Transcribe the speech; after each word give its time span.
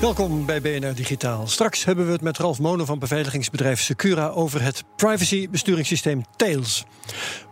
Welkom 0.00 0.46
bij 0.46 0.60
BNR 0.60 0.94
Digitaal. 0.94 1.46
Straks 1.46 1.84
hebben 1.84 2.06
we 2.06 2.12
het 2.12 2.20
met 2.20 2.38
Ralf 2.38 2.58
Monen 2.58 2.86
van 2.86 2.98
beveiligingsbedrijf 2.98 3.80
Secura 3.80 4.28
over 4.28 4.62
het 4.62 4.84
privacy-besturingssysteem 4.96 6.22
Tails. 6.36 6.84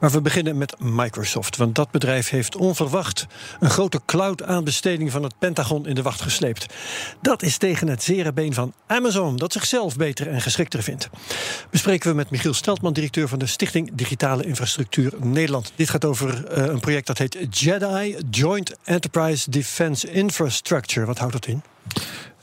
Maar 0.00 0.10
we 0.10 0.20
beginnen 0.20 0.58
met 0.58 0.80
Microsoft, 0.80 1.56
want 1.56 1.74
dat 1.74 1.90
bedrijf 1.90 2.28
heeft 2.28 2.56
onverwacht 2.56 3.26
een 3.60 3.70
grote 3.70 4.00
cloud-aanbesteding 4.06 5.10
van 5.10 5.22
het 5.22 5.38
Pentagon 5.38 5.86
in 5.86 5.94
de 5.94 6.02
wacht 6.02 6.20
gesleept. 6.20 6.66
Dat 7.20 7.42
is 7.42 7.56
tegen 7.56 7.88
het 7.88 8.02
zere 8.02 8.32
been 8.32 8.54
van 8.54 8.72
Amazon, 8.86 9.36
dat 9.36 9.52
zichzelf 9.52 9.96
beter 9.96 10.28
en 10.28 10.40
geschikter 10.40 10.82
vindt. 10.82 11.08
Bespreken 11.70 12.10
we 12.10 12.16
met 12.16 12.30
Michiel 12.30 12.54
Steltman, 12.54 12.92
directeur 12.92 13.28
van 13.28 13.38
de 13.38 13.46
Stichting 13.46 13.90
Digitale 13.94 14.44
Infrastructuur 14.44 15.12
Nederland. 15.20 15.72
Dit 15.74 15.90
gaat 15.90 16.04
over 16.04 16.58
uh, 16.58 16.64
een 16.64 16.80
project 16.80 17.06
dat 17.06 17.18
heet 17.18 17.58
JEDI, 17.58 18.16
Joint 18.30 18.74
Enterprise 18.84 19.50
Defense 19.50 20.10
Infrastructure. 20.10 21.06
Wat 21.06 21.18
houdt 21.18 21.32
dat 21.32 21.46
in? 21.46 21.62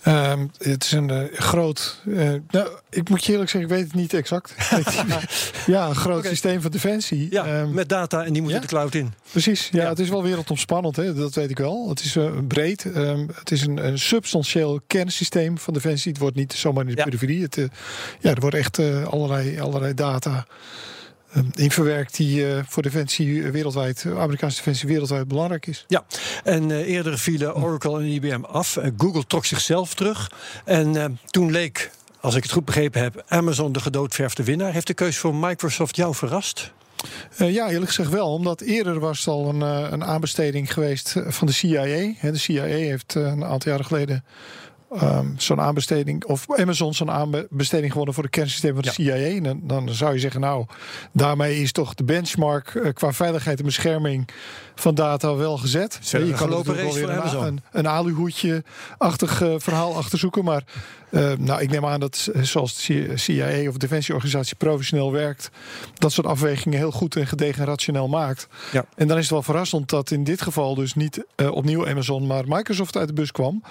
Um, 0.08 0.52
het 0.58 0.84
is 0.84 0.92
een 0.92 1.10
uh, 1.10 1.24
groot. 1.34 2.02
Uh, 2.06 2.34
nou, 2.50 2.70
ik 2.90 3.10
moet 3.10 3.26
je 3.26 3.32
eerlijk 3.32 3.50
zeggen, 3.50 3.70
ik 3.70 3.76
weet 3.78 3.86
het 3.88 3.96
niet 3.96 4.14
exact. 4.14 4.56
ja, 5.66 5.88
een 5.88 5.96
groot 5.96 6.18
okay. 6.18 6.30
systeem 6.30 6.62
van 6.62 6.72
defensie. 6.72 7.28
Ja, 7.32 7.60
um, 7.60 7.74
met 7.74 7.90
data 7.90 8.24
en 8.24 8.34
die 8.34 8.42
moeten 8.42 8.62
ja? 8.62 8.68
de 8.68 8.74
cloud 8.74 8.96
in. 8.96 9.14
Precies, 9.32 9.70
ja, 9.72 9.82
ja, 9.82 9.90
het 9.90 10.00
is 10.00 10.10
wel 10.10 10.24
wereldomspannend, 10.24 10.96
hè, 10.96 11.14
dat 11.14 11.36
weet 11.36 11.50
ik 11.50 11.58
wel. 11.58 11.90
Het 11.90 12.00
is 12.00 12.16
uh, 12.16 12.32
breed. 12.48 12.86
Um, 12.86 13.30
het 13.34 13.52
is 13.52 13.62
een, 13.62 13.86
een, 13.86 14.00
substantieel 14.00 14.82
kernsysteem 14.88 15.58
van 15.58 15.74
defensie. 15.74 16.12
Het 16.12 16.22
wordt 16.22 16.36
niet 16.36 16.54
zomaar 16.54 16.84
in 16.84 16.90
de 16.90 16.98
ja. 16.98 17.04
periferie. 17.04 17.42
Het, 17.42 17.56
ja, 18.20 18.30
er 18.30 18.40
wordt 18.40 18.56
echt 18.56 18.80
allerlei, 19.06 19.60
allerlei 19.60 19.94
data 19.94 20.46
in 21.56 21.72
verwerkt 21.72 22.18
die 22.18 22.46
uh, 22.46 22.60
voor 22.68 22.84
defensie 22.84 23.52
wereldwijd, 23.52 24.06
Amerikaanse 24.06 24.58
defensie 24.58 24.88
wereldwijd 24.88 25.28
belangrijk 25.28 25.68
is. 25.68 25.86
Ja, 25.88 26.06
en 26.44 26.72
eerder 26.72 27.20
vielen 27.20 27.56
Oracle 27.56 28.00
en 28.00 28.06
IBM 28.06 28.44
af. 28.44 28.78
Google 28.98 29.24
trok 29.28 29.46
zichzelf 29.46 29.94
terug. 29.94 30.32
En 30.66 31.20
toen 31.26 31.52
leek, 31.52 31.92
als 32.20 32.36
ik 32.36 32.44
het 32.44 32.52
goed 32.52 32.66
begrepen 32.66 33.02
heb, 33.02 33.24
Amazon 33.28 33.72
de 33.72 33.80
gedoodverfde 33.80 34.44
winnaar. 34.44 34.74
Heeft 34.74 34.88
de 34.88 34.94
keuze 34.94 35.20
voor 35.20 35.36
Microsoft 35.36 35.96
jou 35.96 36.16
verrast? 36.16 36.72
Uh, 37.40 37.54
ja, 37.54 37.70
eerlijk 37.70 37.88
gezegd 37.88 38.10
wel. 38.10 38.34
Omdat 38.34 38.62
eerder 38.62 39.00
was 39.00 39.20
het 39.20 39.28
al 39.28 39.50
een, 39.50 39.60
uh, 39.60 39.92
een 39.92 40.04
aanbesteding 40.04 40.74
geweest 40.74 41.16
van 41.28 41.48
de 41.48 41.54
CIA. 41.54 42.14
He, 42.18 42.32
de 42.32 42.38
CIA 42.38 42.64
heeft 42.64 43.16
uh, 43.16 43.24
een 43.24 43.46
aantal 43.46 43.72
jaren 43.72 43.86
geleden 43.86 44.24
Um, 44.94 45.34
zo'n 45.38 45.62
aanbesteding, 45.62 46.26
of 46.26 46.46
Amazon 46.60 46.94
zo'n 46.94 47.12
aanbesteding 47.12 47.92
gewonnen 47.92 48.14
voor 48.14 48.24
het 48.24 48.32
kernsysteem 48.32 48.74
van 48.74 48.82
de 48.82 48.92
CIA. 48.92 49.14
En 49.14 49.44
dan, 49.44 49.60
dan, 49.64 49.90
zou 49.90 50.14
je 50.14 50.20
zeggen, 50.20 50.42
nou, 50.42 50.66
daarmee 51.12 51.62
is 51.62 51.72
toch 51.72 51.94
de 51.94 52.04
benchmark 52.04 52.74
uh, 52.74 52.94
qua 52.94 53.14
veiligheid 53.14 53.60
en 53.60 53.66
bescherming 53.66 54.28
van 54.76 54.96
data 54.96 55.36
wel 55.36 55.58
gezet. 55.58 56.00
Je 56.02 56.34
kan 56.34 56.54
ook 56.54 56.66
wel 56.66 56.94
weer 56.94 57.10
een, 57.10 57.44
een, 57.44 57.62
een 57.72 57.88
aluhoedje-achtig 57.88 59.42
uh, 59.42 59.54
verhaal 59.58 59.96
achterzoeken. 59.96 60.44
Maar 60.44 60.64
uh, 61.12 61.32
nou, 61.38 61.62
ik 61.62 61.70
neem 61.70 61.86
aan 61.86 62.00
dat 62.00 62.30
zoals 62.42 62.86
de 62.86 63.18
CIA 63.18 63.68
of 63.68 63.74
de 63.74 63.78
Defensieorganisatie 63.78 64.56
professioneel 64.56 65.12
werkt, 65.12 65.50
dat 65.94 66.12
soort 66.12 66.28
afwegingen 66.28 66.78
heel 66.78 66.92
goed 66.92 67.16
en 67.16 67.28
gedegen 67.28 67.62
en 67.62 67.68
rationeel 67.68 68.08
maakt. 68.08 68.48
Ja. 68.72 68.86
En 68.96 69.08
dan 69.08 69.18
is 69.18 69.24
het 69.24 69.32
wel 69.32 69.44
verrassend 69.44 69.90
dat 69.90 70.12
in 70.12 70.24
dit 70.24 70.42
geval 70.42 70.76
dus 70.76 70.94
niet 70.94 71.26
uh, 71.36 71.52
opnieuw 71.52 71.88
Amazon, 71.88 72.28
maar 72.28 72.44
Microsoft 72.48 72.98
uit 72.98 73.08
de 73.08 73.14
bus 73.14 73.32
kwam. 73.32 73.64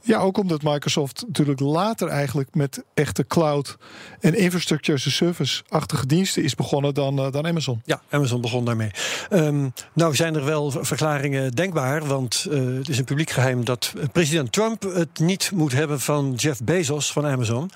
Ja, 0.00 0.18
ook 0.18 0.38
omdat 0.38 0.62
Microsoft 0.62 1.24
natuurlijk 1.26 1.60
later 1.60 2.08
eigenlijk 2.08 2.54
met 2.54 2.84
echte 2.94 3.26
cloud 3.26 3.76
en 4.20 4.34
infrastructure 4.34 4.98
as 4.98 5.06
a 5.06 5.10
service-achtige 5.10 6.06
diensten 6.06 6.42
is 6.42 6.54
begonnen 6.54 6.94
dan, 6.94 7.20
uh, 7.20 7.32
dan 7.32 7.46
Amazon. 7.46 7.82
Ja, 7.84 8.00
Amazon 8.10 8.40
begon 8.40 8.64
daarmee. 8.64 8.90
Um, 9.30 9.72
nou 9.92 10.14
zijn 10.14 10.34
er 10.34 10.44
wel 10.44 10.70
verklaringen 10.70 11.52
denkbaar, 11.52 12.06
want 12.06 12.46
het 12.50 12.88
is 12.88 12.98
een 12.98 13.04
publiek 13.04 13.30
geheim 13.30 13.64
dat 13.64 13.92
president 14.12 14.52
Trump 14.52 14.82
het 14.82 15.18
niet 15.18 15.50
moet 15.54 15.72
hebben 15.72 16.00
van 16.00 16.32
Jeff 16.36 16.62
Bezos 16.62 16.85
van 16.94 17.26
Amazon. 17.26 17.70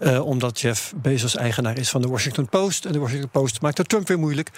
Uh, 0.00 0.26
omdat 0.26 0.60
Jeff 0.60 0.92
Bezos 0.96 1.36
eigenaar 1.36 1.78
is 1.78 1.88
van 1.88 2.02
de 2.02 2.08
Washington 2.08 2.48
Post. 2.48 2.84
En 2.84 2.92
de 2.92 2.98
Washington 2.98 3.30
Post 3.30 3.60
maakt 3.60 3.78
het 3.78 3.88
Trump 3.88 4.08
weer 4.08 4.18
moeilijk. 4.18 4.50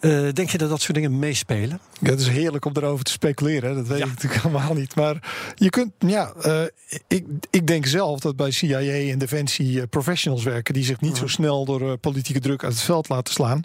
Uh, 0.00 0.32
denk 0.32 0.50
je 0.50 0.58
dat 0.58 0.68
dat 0.68 0.80
soort 0.80 0.94
dingen 0.94 1.18
meespelen? 1.18 1.80
Ja, 2.00 2.10
het 2.10 2.20
is 2.20 2.28
heerlijk 2.28 2.64
om 2.64 2.72
erover 2.76 3.04
te 3.04 3.12
speculeren. 3.12 3.74
Dat 3.74 3.86
weet 3.86 3.98
ja. 3.98 4.04
ik 4.04 4.10
natuurlijk 4.10 4.42
helemaal 4.42 4.74
niet. 4.74 4.94
Maar 4.94 5.52
je 5.54 5.70
kunt, 5.70 5.92
ja, 5.98 6.32
uh, 6.46 6.62
ik, 7.08 7.24
ik 7.50 7.66
denk 7.66 7.86
zelf 7.86 8.20
dat 8.20 8.36
bij 8.36 8.50
CIA 8.50 9.10
en 9.10 9.18
Defensie 9.18 9.86
professionals 9.86 10.44
werken 10.44 10.74
die 10.74 10.84
zich 10.84 11.00
niet 11.00 11.16
zo 11.16 11.26
snel 11.26 11.64
door 11.64 11.98
politieke 11.98 12.40
druk 12.40 12.64
uit 12.64 12.72
het 12.72 12.82
veld 12.82 13.08
laten 13.08 13.34
slaan. 13.34 13.64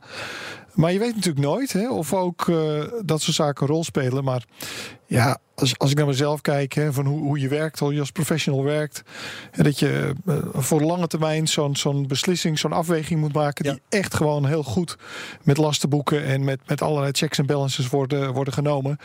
Maar 0.75 0.91
je 0.91 1.00
weet 1.00 1.16
natuurlijk 1.16 1.46
nooit 1.46 1.74
hè, 1.74 1.90
of 1.90 2.14
ook 2.14 2.47
uh, 2.47 2.84
dat 3.06 3.22
soort 3.22 3.35
zaken 3.35 3.64
een 3.64 3.74
rol 3.74 3.84
spelen. 3.84 4.24
Maar 4.24 4.46
ja, 5.08 5.40
als, 5.56 5.78
als 5.78 5.92
ik 5.92 5.98
naar 5.98 6.06
mezelf 6.06 6.42
kijk, 6.42 6.74
hè, 6.74 6.94
van 6.94 7.06
hoe, 7.06 7.20
hoe 7.20 7.40
je 7.40 7.48
werkt, 7.48 7.80
hoe 7.80 7.94
je 7.94 8.00
als 8.00 8.12
professional 8.12 8.64
werkt. 8.64 9.04
En 9.52 9.64
dat 9.64 9.80
je 9.80 10.14
uh, 10.26 10.36
voor 10.54 10.80
de 10.80 10.86
lange 10.86 11.08
termijn 11.08 11.48
zo'n 11.48 11.76
zo'n 11.76 12.08
beslissing, 12.08 12.60
zo'n 12.60 12.74
afweging 12.74 13.20
moet 13.20 13.34
maken. 13.34 13.66
Ja. 13.66 13.72
die 13.72 13.82
echt 14.00 14.14
gewoon 14.14 14.46
heel 14.46 14.64
goed 14.64 14.98
met 15.44 15.58
lastenboeken 15.58 16.26
en 16.26 16.44
met, 16.44 16.60
met 16.68 16.82
allerlei 16.82 17.12
checks 17.12 17.38
en 17.38 17.46
balances 17.46 17.90
worden, 17.90 18.34
worden 18.34 18.54
genomen. 18.54 18.98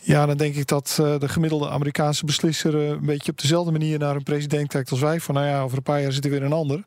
Ja, 0.00 0.26
dan 0.26 0.36
denk 0.36 0.54
ik 0.54 0.66
dat 0.66 0.98
uh, 1.00 1.18
de 1.18 1.28
gemiddelde 1.28 1.68
Amerikaanse 1.68 2.24
beslisser 2.24 2.74
uh, 2.74 2.88
een 2.88 3.06
beetje 3.06 3.32
op 3.32 3.40
dezelfde 3.40 3.72
manier 3.72 3.98
naar 3.98 4.16
een 4.16 4.22
president 4.22 4.68
kijkt 4.68 4.90
als 4.90 5.00
wij. 5.00 5.20
Van 5.20 5.34
nou 5.34 5.46
ja, 5.46 5.60
over 5.60 5.76
een 5.76 5.82
paar 5.82 6.02
jaar 6.02 6.12
zit 6.12 6.24
er 6.24 6.30
weer 6.30 6.42
een 6.42 6.52
ander. 6.52 6.84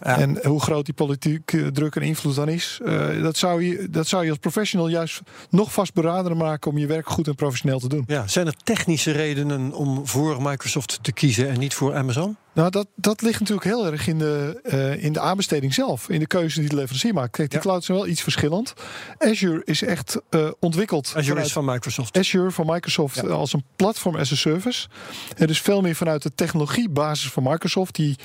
Ja. 0.00 0.18
En 0.18 0.46
hoe 0.46 0.60
groot 0.60 0.84
die 0.84 0.94
politieke 0.94 1.70
druk 1.70 1.96
en 1.96 2.02
invloed 2.02 2.34
dan 2.34 2.48
is, 2.48 2.80
dat, 3.22 3.36
zou 3.36 3.62
je, 3.62 3.90
dat 3.90 4.06
zou 4.06 4.24
je 4.24 4.30
als 4.30 4.38
professional 4.38 4.88
juist 4.88 5.20
nog 5.50 5.72
vastberader 5.72 6.36
maken 6.36 6.70
om 6.70 6.78
je 6.78 6.86
werk 6.86 7.08
goed 7.08 7.26
en 7.26 7.34
professioneel 7.34 7.78
te 7.78 7.88
doen. 7.88 7.93
Ja, 8.06 8.26
zijn 8.26 8.46
er 8.46 8.54
technische 8.62 9.10
redenen 9.10 9.72
om 9.72 10.06
voor 10.06 10.42
Microsoft 10.42 10.98
te 11.02 11.12
kiezen 11.12 11.48
en 11.48 11.58
niet 11.58 11.74
voor 11.74 11.94
Amazon? 11.94 12.36
Nou, 12.54 12.70
dat, 12.70 12.86
dat 12.94 13.22
ligt 13.22 13.40
natuurlijk 13.40 13.66
heel 13.66 13.86
erg 13.86 14.06
in 14.06 14.18
de, 14.18 14.60
uh, 14.64 15.04
in 15.04 15.12
de 15.12 15.20
aanbesteding 15.20 15.74
zelf. 15.74 16.08
In 16.08 16.18
de 16.18 16.26
keuze 16.26 16.60
die 16.60 16.68
de 16.68 16.74
leverancier 16.74 17.14
maakt. 17.14 17.30
Kijk, 17.30 17.50
die 17.50 17.58
ja. 17.58 17.64
clouds 17.64 17.86
zijn 17.86 17.98
wel 17.98 18.06
iets 18.06 18.22
verschillend. 18.22 18.74
Azure 19.18 19.62
is 19.64 19.82
echt 19.82 20.20
uh, 20.30 20.50
ontwikkeld. 20.60 21.12
Azure 21.16 21.40
is 21.40 21.52
van 21.52 21.64
Microsoft. 21.64 22.18
Azure 22.18 22.50
van 22.50 22.66
Microsoft 22.66 23.14
ja. 23.14 23.28
als 23.28 23.52
een 23.52 23.64
platform 23.76 24.16
as 24.16 24.32
a 24.32 24.36
service. 24.36 24.88
Het 25.36 25.50
is 25.50 25.60
veel 25.60 25.80
meer 25.80 25.94
vanuit 25.94 26.22
de 26.22 26.34
technologiebasis 26.34 27.30
van 27.30 27.42
Microsoft. 27.42 27.94
Die 27.94 28.16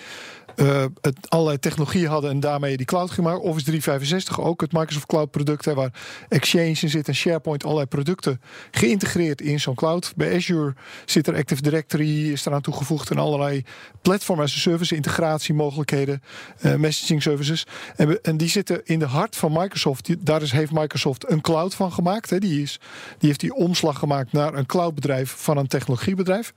uh, 0.60 0.86
het 1.02 1.30
allerlei 1.30 1.60
technologie 1.60 2.08
hadden 2.08 2.30
en 2.30 2.40
daarmee 2.40 2.78
die 2.78 2.86
cloud 2.86 3.12
gemaakt. 3.12 3.40
Office 3.40 3.66
365, 3.66 4.42
ook 4.42 4.62
het 4.62 4.72
Microsoft 4.72 5.06
Cloud 5.06 5.32
product, 5.32 5.66
hè, 5.66 5.74
waar 5.74 5.94
Exchange 6.30 6.78
in 6.82 6.90
zit 6.90 7.08
en 7.08 7.16
SharePoint, 7.16 7.64
allerlei 7.64 7.88
producten 7.88 8.42
geïntegreerd 8.72 9.42
in 9.42 9.60
zo'n 9.60 9.76
cloud. 9.76 10.14
Bij 10.16 10.36
Azure 10.36 10.74
zit 11.06 11.28
er 11.28 11.36
Active 11.36 11.62
Directory, 11.62 12.32
is 12.32 12.46
eraan 12.46 12.62
toegevoegd 12.62 13.10
en 13.10 13.18
allerlei 13.18 13.64
platform 14.20 14.40
as 14.40 14.92
a 14.92 14.96
integratiemogelijkheden, 14.96 16.22
uh, 16.62 16.76
messaging 16.76 17.22
services. 17.22 17.66
En, 17.96 18.22
en, 18.22 18.38
die 18.38 18.50
zitten 18.50 18.82
in 18.84 19.00
de 19.00 19.06
hart 19.06 19.36
van 19.36 19.52
Microsoft. 19.52 20.26
Daar 20.26 20.42
is, 20.42 20.52
heeft 20.52 20.72
Microsoft 20.72 21.30
een 21.30 21.42
cloud 21.42 21.76
van 21.76 21.92
gemaakt. 21.92 22.30
Hè. 22.30 22.40
Die, 22.40 22.62
is, 22.62 22.80
die 23.18 23.28
heeft 23.28 23.40
die 23.40 23.54
omslag 23.54 24.00
gemaakt 24.00 24.32
naar 24.32 24.54
een 24.54 24.66
cloudbedrijf 24.66 25.36
van 25.38 25.58
een 25.58 25.68
technologiebedrijf. 25.68 26.54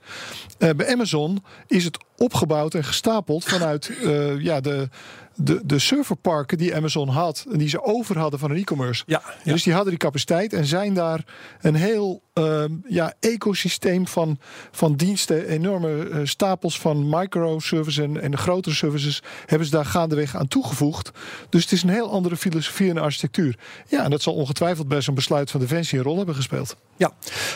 Uh, 0.59 0.69
bij 0.75 0.91
Amazon 0.91 1.43
is 1.67 1.83
het 1.83 1.97
opgebouwd 2.17 2.73
en 2.73 2.83
gestapeld 2.83 3.43
vanuit 3.43 3.91
uh, 4.03 4.39
ja, 4.39 4.61
de, 4.61 4.89
de, 5.35 5.61
de 5.65 5.79
serverparken 5.79 6.57
die 6.57 6.75
Amazon 6.75 7.09
had 7.09 7.45
en 7.51 7.57
die 7.57 7.69
ze 7.69 7.83
over 7.83 8.17
hadden 8.17 8.39
van 8.39 8.51
een 8.51 8.57
e-commerce. 8.57 9.03
Ja, 9.05 9.21
ja. 9.43 9.51
Dus 9.51 9.63
die 9.63 9.73
hadden 9.73 9.89
die 9.89 9.99
capaciteit 9.99 10.53
en 10.53 10.65
zijn 10.65 10.93
daar 10.93 11.25
een 11.61 11.75
heel 11.75 12.21
ehm, 12.33 12.71
ja, 12.87 13.13
ecosysteem 13.19 14.07
van, 14.07 14.39
van 14.71 14.95
diensten, 14.95 15.47
enorme 15.47 16.09
eh, 16.09 16.19
stapels 16.23 16.79
van 16.79 17.09
microservices 17.09 18.03
en, 18.03 18.21
en 18.21 18.31
de 18.31 18.37
grotere 18.37 18.75
services 18.75 19.21
hebben 19.45 19.67
ze 19.67 19.73
daar 19.73 19.85
gaandeweg 19.85 20.35
aan 20.35 20.47
toegevoegd. 20.47 21.11
Dus 21.49 21.61
het 21.61 21.71
is 21.71 21.83
een 21.83 21.89
heel 21.89 22.11
andere 22.11 22.37
filosofie 22.37 22.89
en 22.89 22.97
architectuur. 22.97 23.57
Ja, 23.87 24.03
en 24.03 24.09
dat 24.09 24.21
zal 24.21 24.33
ongetwijfeld 24.33 24.87
bij 24.87 25.01
zo'n 25.01 25.15
besluit 25.15 25.51
van 25.51 25.59
Defensie 25.59 25.97
een 25.97 26.03
rol 26.03 26.17
hebben 26.17 26.35
gespeeld. 26.35 26.75
Ja, 26.97 27.11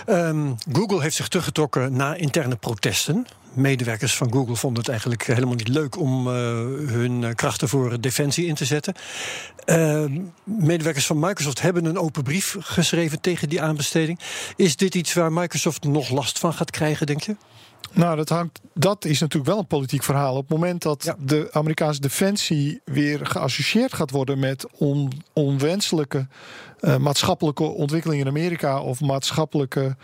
ehm, 0.05 0.53
Google 0.71 1.01
heeft 1.01 1.15
zich 1.15 1.27
teruggetrokken 1.27 1.93
na 1.93 2.15
interne 2.15 2.55
protesten. 2.55 3.27
Medewerkers 3.53 4.15
van 4.15 4.31
Google 4.31 4.55
vonden 4.55 4.79
het 4.79 4.89
eigenlijk 4.89 5.23
helemaal 5.23 5.55
niet 5.55 5.67
leuk 5.67 5.97
om 5.97 6.27
uh, 6.27 6.33
hun 6.89 7.35
krachten 7.35 7.69
voor 7.69 8.01
defensie 8.01 8.45
in 8.45 8.55
te 8.55 8.65
zetten. 8.65 8.93
Ehm, 9.65 10.21
medewerkers 10.43 11.05
van 11.05 11.19
Microsoft 11.19 11.61
hebben 11.61 11.85
een 11.85 11.97
open 11.97 12.23
brief 12.23 12.55
geschreven 12.59 13.21
tegen 13.21 13.49
die 13.49 13.61
aanbesteding. 13.61 14.19
Is 14.55 14.75
dit 14.75 14.95
iets 14.95 15.13
waar 15.13 15.33
Microsoft 15.33 15.83
nog 15.83 16.09
last 16.09 16.39
van 16.39 16.53
gaat 16.53 16.71
krijgen, 16.71 17.05
denk 17.05 17.21
je? 17.21 17.35
Nou, 17.93 18.15
dat, 18.15 18.29
hangt, 18.29 18.59
dat 18.73 19.05
is 19.05 19.19
natuurlijk 19.19 19.49
wel 19.49 19.59
een 19.59 19.67
politiek 19.67 20.03
verhaal. 20.03 20.35
Op 20.35 20.49
het 20.49 20.57
moment 20.57 20.81
dat 20.81 21.15
de 21.19 21.47
Amerikaanse 21.51 22.01
defensie 22.01 22.81
weer 22.85 23.25
geassocieerd 23.25 23.93
gaat 23.93 24.11
worden 24.11 24.39
met 24.39 24.65
on, 24.77 25.11
onwenselijke 25.33 26.27
uh, 26.81 26.97
maatschappelijke 26.97 27.63
ontwikkelingen 27.63 28.25
in 28.25 28.31
Amerika 28.31 28.81
of 28.81 29.01
maatschappelijke 29.01 29.95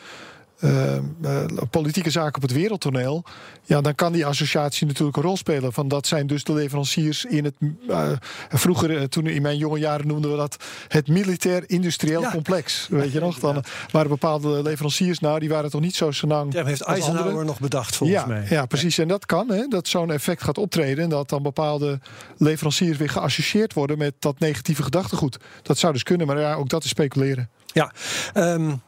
uh, 0.64 0.96
uh, 1.22 1.46
politieke 1.70 2.10
zaken 2.10 2.36
op 2.36 2.42
het 2.42 2.52
wereldtoneel, 2.52 3.24
ja, 3.64 3.82
dan 3.82 3.96
kan 3.96 4.12
die 4.12 4.26
associatie 4.26 4.88
natuurlijk 4.88 5.18
een 5.18 5.24
rol 5.24 5.38
spelen. 5.38 5.74
Van 5.74 5.88
dat 5.88 6.08
zijn 6.08 6.28
dus 6.28 6.44
de 6.44 6.54
leveranciers 6.54 7.26
in 7.26 7.44
het. 7.44 7.54
Uh, 7.88 8.10
vroeger, 8.50 9.10
toen 9.10 9.28
in 9.28 9.42
mijn 9.42 9.58
jonge 9.58 9.80
jaren 9.80 10.08
noemden 10.08 10.32
we 10.32 10.38
dat 10.38 10.64
het 10.88 11.08
militair-industrieel 11.08 12.22
ja. 12.22 12.32
complex. 12.32 12.88
Weet 12.90 13.12
je 13.12 13.20
nog? 13.20 13.40
Dan 13.40 13.64
waren 13.92 14.10
bepaalde 14.10 14.62
leveranciers, 14.62 15.20
nou, 15.20 15.40
die 15.40 15.50
waren 15.50 15.70
toch 15.70 15.82
niet 15.82 15.96
zo 15.96 16.12
senang. 16.12 16.54
Ja, 16.54 16.66
heeft 16.66 16.82
Eisenhower 16.82 17.28
andere. 17.28 17.46
nog 17.46 17.60
bedacht, 17.60 17.96
volgens 17.96 18.20
ja, 18.20 18.26
mij. 18.26 18.46
Ja, 18.50 18.66
precies. 18.66 18.98
En 18.98 19.08
dat 19.08 19.26
kan, 19.26 19.50
hè, 19.50 19.68
dat 19.68 19.88
zo'n 19.88 20.12
effect 20.12 20.44
gaat 20.44 20.58
optreden. 20.58 21.04
En 21.04 21.10
dat 21.10 21.30
dan 21.30 21.44
bepaalde 21.44 22.00
leveranciers 22.38 22.98
weer 22.98 23.10
geassocieerd 23.10 23.74
worden 23.74 23.98
met 23.98 24.14
dat 24.20 24.40
negatieve 24.40 24.84
gedachtegoed. 24.84 25.38
Dat 25.62 25.78
zou 25.78 25.94
dus 25.94 26.04
kunnen, 26.04 26.28
maar 26.28 26.40
ja, 26.40 26.54
ook 26.54 26.70
dat 26.70 26.84
is 26.84 26.90
speculeren. 26.90 27.50
Ja, 27.66 27.92
um, 28.34 28.82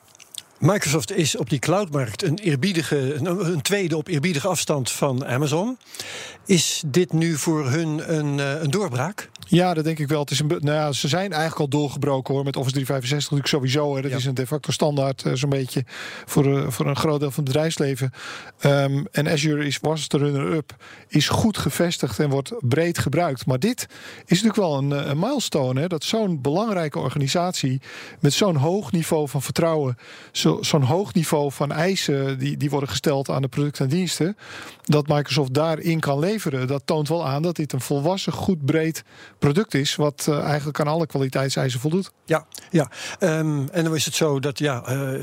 Microsoft 0.60 1.12
is 1.12 1.38
op 1.38 1.50
die 1.50 1.60
cloudmarkt 1.60 2.24
een, 2.24 2.38
eerbiedige, 2.38 3.16
een, 3.16 3.62
tweede 3.62 3.98
op 3.98 4.08
eerbiedige 4.08 4.48
afstand 4.48 4.92
van 4.92 5.26
Amazon. 5.26 5.78
Is 6.46 6.84
dit 6.86 7.14
nu 7.14 7.38
voor 7.38 7.70
hun 7.70 8.16
een, 8.16 8.38
een 8.38 8.72
doorbraak? 8.72 9.30
Ja, 9.48 9.74
dat 9.74 9.84
denk 9.84 10.00
ik 10.00 10.08
wel. 10.08 10.20
Het 10.20 10.32
is 10.32 10.40
een, 10.40 10.48
nou 10.48 10.66
ja, 10.66 10.92
ze 10.92 11.08
zijn 11.08 11.32
eigenlijk 11.32 11.62
al 11.62 11.80
doorgebroken 11.80 12.34
hoor. 12.34 12.44
Met 12.44 12.56
Office 12.56 12.74
365 12.74 13.32
natuurlijk 13.32 13.48
sowieso. 13.48 13.96
Hè. 13.96 14.02
Dat 14.02 14.12
ja. 14.12 14.18
is 14.18 14.26
een 14.26 14.34
de 14.34 14.48
facto 14.48 14.72
standaard 14.72 15.24
uh, 15.26 15.34
zo'n 15.34 15.50
beetje 15.50 15.84
voor, 16.26 16.46
uh, 16.46 16.70
voor 16.70 16.88
een 16.88 16.96
groot 16.96 17.20
deel 17.20 17.32
van 17.32 17.44
het 17.44 17.54
bedrijfsleven. 17.54 18.12
Um, 18.66 19.08
en 19.12 19.28
Azure 19.28 19.66
is, 19.66 19.78
was 19.82 20.08
de 20.08 20.18
runner-up. 20.18 20.76
Is 21.08 21.28
goed 21.30 21.58
gevestigd 21.58 22.20
en 22.20 22.30
wordt 22.30 22.54
breed 22.60 22.98
gebruikt. 22.98 23.46
Maar 23.46 23.60
dit 23.60 23.88
is 24.26 24.42
natuurlijk 24.42 24.56
wel 24.56 24.78
een, 24.78 25.10
een 25.10 25.20
milestone. 25.20 25.80
Hè, 25.82 25.88
dat 25.88 26.04
zo'n 26.04 26.42
belangrijke 26.42 27.00
organisatie 27.00 27.82
met 28.20 28.34
zo'n 28.34 28.56
hoog 28.56 28.92
niveau 28.92 29.30
van 29.30 29.42
vertrouwen... 29.42 29.98
zo'n 30.32 30.64
zo 30.64 30.82
hoog 30.82 31.14
niveau 31.14 31.52
van 31.52 31.72
eisen 31.72 32.40
die, 32.40 32.58
die 32.58 32.70
worden 32.70 32.90
gesteld 32.90 33.30
aan 33.30 33.42
de 33.42 33.48
producten 33.48 33.84
en 33.86 33.92
diensten... 33.92 34.38
dat 34.84 35.08
Microsoft 35.08 35.54
daarin 35.54 36.00
kan 36.00 36.20
leveren. 36.20 36.68
Dat 36.68 36.82
toont 36.86 37.10
wel 37.10 37.28
aan 37.28 37.42
dat 37.42 37.56
dit 37.56 37.74
een 37.74 37.82
volwassen, 37.82 38.34
goed 38.34 38.66
breed 38.66 39.04
product 39.46 39.74
is, 39.74 39.96
wat 39.96 40.26
uh, 40.30 40.44
eigenlijk 40.44 40.80
aan 40.80 40.88
alle 40.88 41.06
kwaliteitseisen 41.06 41.80
voldoet. 41.80 42.12
Ja, 42.26 42.46
ja. 42.70 42.90
Um, 43.20 43.70
en 43.70 43.84
dan 43.84 43.96
is 43.96 44.06
het 44.06 44.16
zo 44.16 44.40
dat 44.40 44.60
ja, 44.60 44.84
uh, 44.90 45.22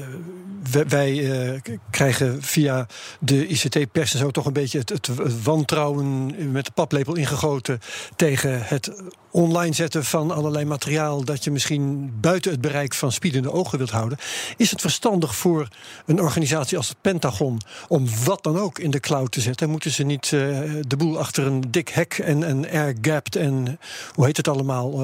wij, 0.89 1.13
uh, 1.13 1.61
krijgen 1.91 2.43
via 2.43 2.87
de 3.21 3.47
ICT-pers 3.47 4.11
zo 4.11 4.31
toch 4.31 4.47
een 4.47 4.53
beetje 4.53 4.79
het, 4.79 4.89
het, 4.89 5.09
wantrouwen 5.43 6.35
met 6.53 6.65
de 6.65 6.73
paplepel 6.75 7.17
ingegoten 7.17 7.79
tegen 8.17 8.63
het 8.63 8.93
online 9.31 9.75
zetten 9.75 10.05
van 10.05 10.31
allerlei 10.31 10.65
materiaal 10.65 11.25
dat 11.25 11.45
je 11.45 11.51
misschien 11.51 12.13
buiten 12.21 12.51
het 12.51 12.61
bereik 12.61 12.95
van 12.95 13.13
spiedende 13.13 13.53
ogen 13.53 13.79
wilt 13.79 13.91
houden. 13.91 14.19
Is 14.57 14.71
het 14.71 14.81
verstandig 14.81 15.37
voor 15.37 15.69
een 16.07 16.21
organisatie 16.21 16.77
als 16.77 16.89
het 16.89 17.01
Pentagon 17.01 17.61
om 17.89 18.07
wat 18.25 18.43
dan 18.43 18.59
ook 18.59 18.79
in 18.79 18.91
de 18.91 19.01
cloud 19.01 19.33
te 19.33 19.41
zetten? 19.41 19.71
Moeten 19.71 19.91
ze 19.91 20.03
niet 20.03 20.29
de 20.31 20.97
boel 20.97 21.19
achter 21.19 21.47
een 21.47 21.61
dik 21.71 21.89
hek 21.89 22.19
en, 22.19 22.45
en 22.45 22.71
air-gapped 22.71 23.37
en 23.37 23.79
hoe 24.15 24.27
heet 24.27 24.37
het 24.37 24.49
allemaal, 24.49 24.93
uh, 24.93 25.01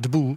de 0.00 0.08
boel 0.10 0.36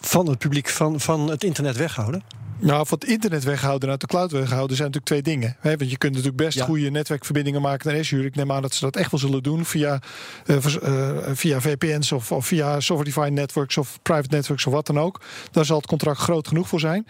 van 0.00 0.28
het 0.28 0.38
publiek 0.38 0.68
van, 0.68 1.00
van 1.00 1.30
het 1.30 1.44
internet 1.44 1.76
weghouden? 1.76 2.22
Nou, 2.60 2.86
van 2.86 2.98
het 3.00 3.08
internet 3.08 3.44
weghouden 3.44 3.82
en 3.82 3.90
uit 3.90 4.00
de 4.00 4.06
cloud 4.06 4.30
weghouden 4.30 4.76
zijn 4.76 4.90
natuurlijk 4.90 5.06
twee 5.06 5.34
dingen. 5.34 5.56
Hè? 5.60 5.76
Want 5.76 5.90
je 5.90 5.98
kunt 5.98 6.12
natuurlijk 6.12 6.42
best 6.42 6.58
ja. 6.58 6.64
goede 6.64 6.90
netwerkverbindingen 6.90 7.60
maken 7.60 7.90
naar 7.90 8.00
Azure. 8.00 8.24
Ik 8.24 8.36
neem 8.36 8.52
aan 8.52 8.62
dat 8.62 8.74
ze 8.74 8.80
dat 8.84 8.96
echt 8.96 9.10
wel 9.10 9.20
zullen 9.20 9.42
doen 9.42 9.64
via, 9.64 10.00
uh, 10.46 10.56
uh, 10.56 11.18
via 11.32 11.60
VPN's 11.60 12.12
of, 12.12 12.32
of 12.32 12.46
via 12.46 12.80
software-defined 12.80 13.32
networks 13.32 13.76
of 13.76 13.98
private 14.02 14.34
networks 14.34 14.66
of 14.66 14.72
wat 14.72 14.86
dan 14.86 14.98
ook. 14.98 15.20
Daar 15.50 15.64
zal 15.64 15.76
het 15.76 15.86
contract 15.86 16.18
groot 16.18 16.48
genoeg 16.48 16.68
voor 16.68 16.80
zijn. 16.80 17.06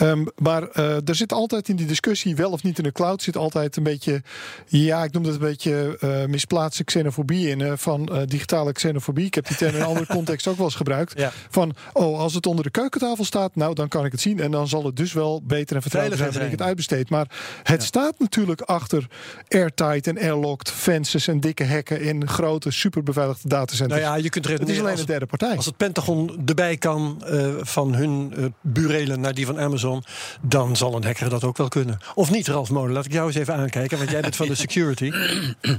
Um, 0.00 0.26
maar 0.36 0.62
uh, 0.62 1.08
er 1.08 1.14
zit 1.14 1.32
altijd 1.32 1.68
in 1.68 1.76
die 1.76 1.86
discussie, 1.86 2.36
wel 2.36 2.50
of 2.50 2.62
niet 2.62 2.78
in 2.78 2.84
de 2.84 2.92
cloud, 2.92 3.22
zit 3.22 3.36
altijd 3.36 3.76
een 3.76 3.82
beetje, 3.82 4.22
ja, 4.66 5.04
ik 5.04 5.12
noem 5.12 5.22
dat 5.22 5.32
een 5.32 5.38
beetje 5.38 5.98
misplaatste 6.28 6.84
xenofobie 6.84 7.48
in. 7.48 7.78
van 7.78 8.24
digitale 8.26 8.72
xenofobie. 8.72 9.26
Ik 9.26 9.34
heb 9.34 9.46
die 9.46 9.56
term 9.56 9.74
in 9.74 9.80
een 9.80 9.86
andere 9.86 10.06
context 10.16 10.46
ook 10.46 10.56
wel 10.56 10.66
eens 10.66 10.74
gebruikt. 10.74 11.18
Ja. 11.18 11.32
Van, 11.50 11.74
oh, 11.92 12.18
als 12.18 12.34
het 12.34 12.46
onder 12.46 12.64
de 12.64 12.70
keukentafel 12.70 13.24
staat, 13.24 13.56
nou 13.56 13.74
dan 13.74 13.88
kan 13.88 14.04
ik 14.04 14.12
het 14.12 14.20
zien 14.20 14.40
en 14.40 14.50
dan 14.50 14.68
zal 14.68 14.84
het 14.84 14.91
dus 14.94 15.12
wel 15.12 15.42
beter 15.44 15.76
en 15.76 15.82
vertrouwder 15.82 16.18
zijn 16.18 16.30
wanneer 16.30 16.50
ik 16.50 16.58
het 16.58 16.66
uitbesteed. 16.66 17.10
Maar 17.10 17.26
het 17.62 17.80
ja. 17.80 17.86
staat 17.86 18.18
natuurlijk 18.18 18.60
achter 18.60 19.06
airtight 19.48 20.06
en 20.06 20.18
airlocked 20.18 20.70
fences 20.70 21.28
en 21.28 21.40
dikke 21.40 21.64
hekken 21.64 22.00
in 22.00 22.28
grote 22.28 22.70
superbeveiligde 22.70 23.48
datacenters. 23.48 24.00
Nou 24.00 24.12
ja, 24.12 24.22
je 24.22 24.30
kunt 24.30 24.48
het 24.48 24.68
is 24.68 24.80
alleen 24.80 24.98
een 24.98 25.06
derde 25.06 25.26
partij. 25.26 25.56
Als 25.56 25.66
het 25.66 25.76
Pentagon 25.76 26.42
erbij 26.46 26.76
kan 26.76 27.22
uh, 27.30 27.54
van 27.60 27.94
hun 27.94 28.32
uh, 28.36 28.44
burelen 28.60 29.20
naar 29.20 29.34
die 29.34 29.46
van 29.46 29.60
Amazon, 29.60 30.04
dan 30.40 30.76
zal 30.76 30.94
een 30.94 31.04
hacker 31.04 31.28
dat 31.28 31.44
ook 31.44 31.56
wel 31.56 31.68
kunnen. 31.68 31.98
Of 32.14 32.30
niet, 32.30 32.48
Ralf 32.48 32.70
Molen? 32.70 32.92
Laat 32.92 33.04
ik 33.04 33.12
jou 33.12 33.26
eens 33.26 33.36
even 33.36 33.54
aankijken, 33.54 33.98
want 33.98 34.10
jij 34.10 34.20
bent 34.20 34.36
van 34.36 34.48
de 34.48 34.54
security. 34.66 35.12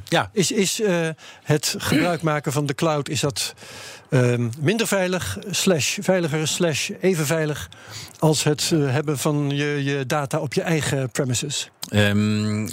ja. 0.03 0.29
Is, 0.33 0.51
is 0.51 0.79
uh, 0.79 1.07
het 1.43 1.75
gebruik 1.77 2.21
maken 2.21 2.51
van 2.51 2.65
de 2.65 2.75
cloud, 2.75 3.09
is 3.09 3.19
dat 3.19 3.53
uh, 4.09 4.33
minder 4.59 4.87
veilig, 4.87 5.37
slash 5.49 5.97
veiliger, 6.01 6.47
slash 6.47 6.89
even 7.01 7.25
veilig 7.25 7.69
als 8.19 8.43
het 8.43 8.71
uh, 8.73 8.93
hebben 9.03 9.21
van 9.21 9.49
je, 9.49 9.83
je, 9.83 10.05
data 10.05 10.39
op 10.39 10.53
je 10.53 10.61
eigen 10.61 11.09
premises? 11.09 11.69
Um, 11.93 12.69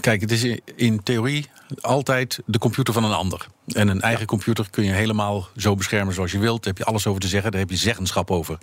kijk, 0.00 0.20
het 0.20 0.30
is 0.30 0.58
in 0.76 1.02
theorie 1.02 1.46
altijd 1.80 2.40
de 2.46 2.58
computer 2.58 2.94
van 2.94 3.04
een 3.04 3.12
ander. 3.12 3.46
En 3.66 3.88
een 3.88 4.00
eigen 4.00 4.20
ja. 4.20 4.26
computer 4.26 4.70
kun 4.70 4.84
je 4.84 4.92
helemaal 4.92 5.48
zo 5.56 5.74
beschermen 5.74 6.14
zoals 6.14 6.32
je 6.32 6.38
wilt. 6.38 6.64
Daar 6.64 6.72
heb 6.72 6.78
je 6.78 6.90
alles 6.90 7.06
over 7.06 7.20
te 7.20 7.28
zeggen, 7.28 7.50
daar 7.50 7.60
heb 7.60 7.70
je 7.70 7.76
zeggenschap 7.76 8.30
over. 8.30 8.58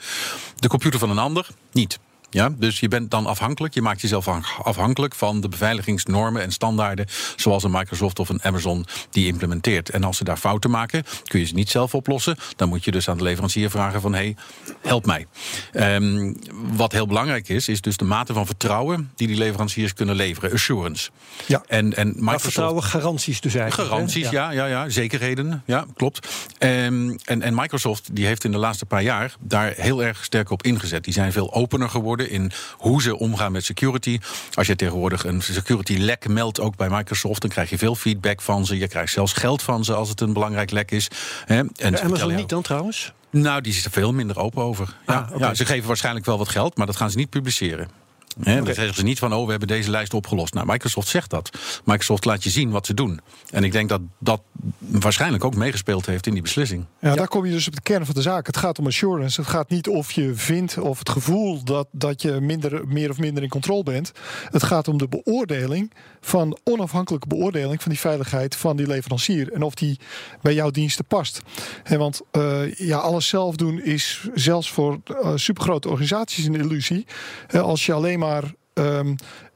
De 0.55 0.67
computer 0.67 0.99
van 0.99 1.09
een 1.09 1.17
ander, 1.17 1.47
niet. 1.71 1.99
Ja, 2.35 2.49
dus 2.57 2.79
je 2.79 2.87
bent 2.87 3.11
dan 3.11 3.25
afhankelijk, 3.25 3.73
je 3.73 3.81
maakt 3.81 4.01
jezelf 4.01 4.27
afhankelijk 4.63 5.15
van 5.15 5.41
de 5.41 5.49
beveiligingsnormen 5.49 6.41
en 6.41 6.51
standaarden 6.51 7.05
zoals 7.35 7.63
een 7.63 7.71
Microsoft 7.71 8.19
of 8.19 8.29
een 8.29 8.43
Amazon 8.43 8.85
die 9.09 9.27
implementeert. 9.27 9.89
En 9.89 10.03
als 10.03 10.17
ze 10.17 10.23
daar 10.23 10.37
fouten 10.37 10.69
maken, 10.69 11.03
kun 11.23 11.39
je 11.39 11.45
ze 11.45 11.53
niet 11.53 11.69
zelf 11.69 11.95
oplossen. 11.95 12.37
Dan 12.55 12.69
moet 12.69 12.83
je 12.83 12.91
dus 12.91 13.09
aan 13.09 13.17
de 13.17 13.23
leverancier 13.23 13.69
vragen 13.69 14.01
van 14.01 14.13
hey, 14.13 14.35
help 14.81 15.05
mij. 15.05 15.27
Um, 15.73 16.37
wat 16.53 16.91
heel 16.91 17.07
belangrijk 17.07 17.49
is, 17.49 17.67
is 17.67 17.81
dus 17.81 17.97
de 17.97 18.05
mate 18.05 18.33
van 18.33 18.45
vertrouwen 18.45 19.11
die 19.15 19.27
die 19.27 19.37
leveranciers 19.37 19.93
kunnen 19.93 20.15
leveren. 20.15 20.51
Assurance. 20.51 21.09
Ja. 21.45 21.63
En, 21.67 21.93
en 21.93 22.07
Microsoft, 22.07 22.41
vertrouwen, 22.41 22.83
garanties 22.83 23.41
dus 23.41 23.55
eigenlijk. 23.55 23.89
Garanties, 23.89 24.29
ja. 24.29 24.51
ja, 24.51 24.65
ja, 24.65 24.65
ja. 24.65 24.89
Zekerheden, 24.89 25.63
ja, 25.65 25.85
klopt. 25.93 26.27
Um, 26.59 27.15
en, 27.25 27.41
en 27.41 27.55
Microsoft 27.55 28.15
die 28.15 28.25
heeft 28.25 28.43
in 28.43 28.51
de 28.51 28.57
laatste 28.57 28.85
paar 28.85 29.03
jaar 29.03 29.35
daar 29.39 29.73
heel 29.75 30.03
erg 30.03 30.23
sterk 30.23 30.49
op 30.49 30.63
ingezet. 30.63 31.03
Die 31.03 31.13
zijn 31.13 31.31
veel 31.31 31.53
opener 31.53 31.89
geworden 31.89 32.23
in 32.29 32.51
hoe 32.77 33.01
ze 33.01 33.17
omgaan 33.17 33.51
met 33.51 33.65
security. 33.65 34.19
Als 34.53 34.67
je 34.67 34.75
tegenwoordig 34.75 35.25
een 35.25 35.41
security 35.41 35.97
lek 35.97 36.27
meldt, 36.27 36.59
ook 36.59 36.75
bij 36.75 36.89
Microsoft, 36.89 37.41
dan 37.41 37.49
krijg 37.49 37.69
je 37.69 37.77
veel 37.77 37.95
feedback 37.95 38.41
van 38.41 38.65
ze. 38.65 38.77
Je 38.77 38.87
krijgt 38.87 39.13
zelfs 39.13 39.33
geld 39.33 39.61
van 39.61 39.83
ze 39.83 39.93
als 39.93 40.09
het 40.09 40.21
een 40.21 40.33
belangrijk 40.33 40.71
lek 40.71 40.91
is. 40.91 41.07
Hè. 41.45 41.55
En 41.57 41.71
ja, 41.73 41.99
Amazon 41.99 42.35
niet 42.35 42.49
dan 42.49 42.61
trouwens? 42.61 43.13
Nou, 43.29 43.61
die 43.61 43.73
is 43.73 43.85
er 43.85 43.91
veel 43.91 44.13
minder 44.13 44.39
open 44.39 44.63
over. 44.63 44.95
Ja, 45.07 45.13
ah, 45.13 45.35
okay. 45.35 45.47
ja, 45.47 45.53
ze 45.53 45.65
geven 45.65 45.87
waarschijnlijk 45.87 46.25
wel 46.25 46.37
wat 46.37 46.49
geld, 46.49 46.77
maar 46.77 46.85
dat 46.85 46.95
gaan 46.95 47.11
ze 47.11 47.17
niet 47.17 47.29
publiceren. 47.29 48.04
Okay. 48.39 48.55
Dan 48.55 48.73
zeggen 48.73 48.93
ze 48.95 49.03
niet 49.03 49.19
van, 49.19 49.33
oh, 49.33 49.43
we 49.43 49.49
hebben 49.49 49.67
deze 49.67 49.89
lijst 49.89 50.13
opgelost. 50.13 50.53
Nou, 50.53 50.65
Microsoft 50.67 51.07
zegt 51.07 51.29
dat. 51.29 51.49
Microsoft 51.83 52.25
laat 52.25 52.43
je 52.43 52.49
zien 52.49 52.69
wat 52.69 52.85
ze 52.85 52.93
doen. 52.93 53.19
En 53.49 53.63
ik 53.63 53.71
denk 53.71 53.89
dat 53.89 54.01
dat 54.19 54.41
waarschijnlijk 54.77 55.43
ook 55.43 55.55
meegespeeld 55.55 56.05
heeft 56.05 56.27
in 56.27 56.33
die 56.33 56.41
beslissing. 56.41 56.85
Ja, 56.99 57.09
ja, 57.09 57.15
daar 57.15 57.27
kom 57.27 57.45
je 57.45 57.51
dus 57.51 57.67
op 57.67 57.75
de 57.75 57.81
kern 57.81 58.05
van 58.05 58.15
de 58.15 58.21
zaak. 58.21 58.47
Het 58.47 58.57
gaat 58.57 58.79
om 58.79 58.85
assurance. 58.85 59.41
Het 59.41 59.49
gaat 59.49 59.69
niet 59.69 59.87
of 59.87 60.11
je 60.11 60.35
vindt 60.35 60.77
of 60.77 60.99
het 60.99 61.09
gevoel 61.09 61.63
dat, 61.63 61.87
dat 61.91 62.21
je 62.21 62.31
minder, 62.31 62.87
meer 62.87 63.09
of 63.09 63.17
minder 63.17 63.43
in 63.43 63.49
controle 63.49 63.83
bent. 63.83 64.11
Het 64.49 64.63
gaat 64.63 64.87
om 64.87 64.97
de 64.97 65.07
beoordeling 65.07 65.93
van 66.21 66.57
onafhankelijke 66.63 67.27
beoordeling 67.27 67.81
van 67.81 67.91
die 67.91 67.99
veiligheid 67.99 68.55
van 68.55 68.77
die 68.77 68.87
leverancier. 68.87 69.53
En 69.53 69.63
of 69.63 69.73
die 69.73 69.99
bij 70.41 70.53
jouw 70.53 70.69
diensten 70.69 71.05
past. 71.05 71.41
He, 71.83 71.97
want 71.97 72.21
uh, 72.31 72.73
ja, 72.73 72.97
alles 72.97 73.27
zelf 73.27 73.55
doen 73.55 73.81
is 73.81 74.27
zelfs 74.33 74.71
voor 74.71 74.99
uh, 75.07 75.31
supergrote 75.35 75.89
organisaties 75.89 76.45
een 76.45 76.55
illusie. 76.55 77.05
Uh, 77.51 77.61
als 77.61 77.85
je 77.85 77.93
alleen 77.93 78.19
maar 78.19 78.24
ehm, 78.73 79.15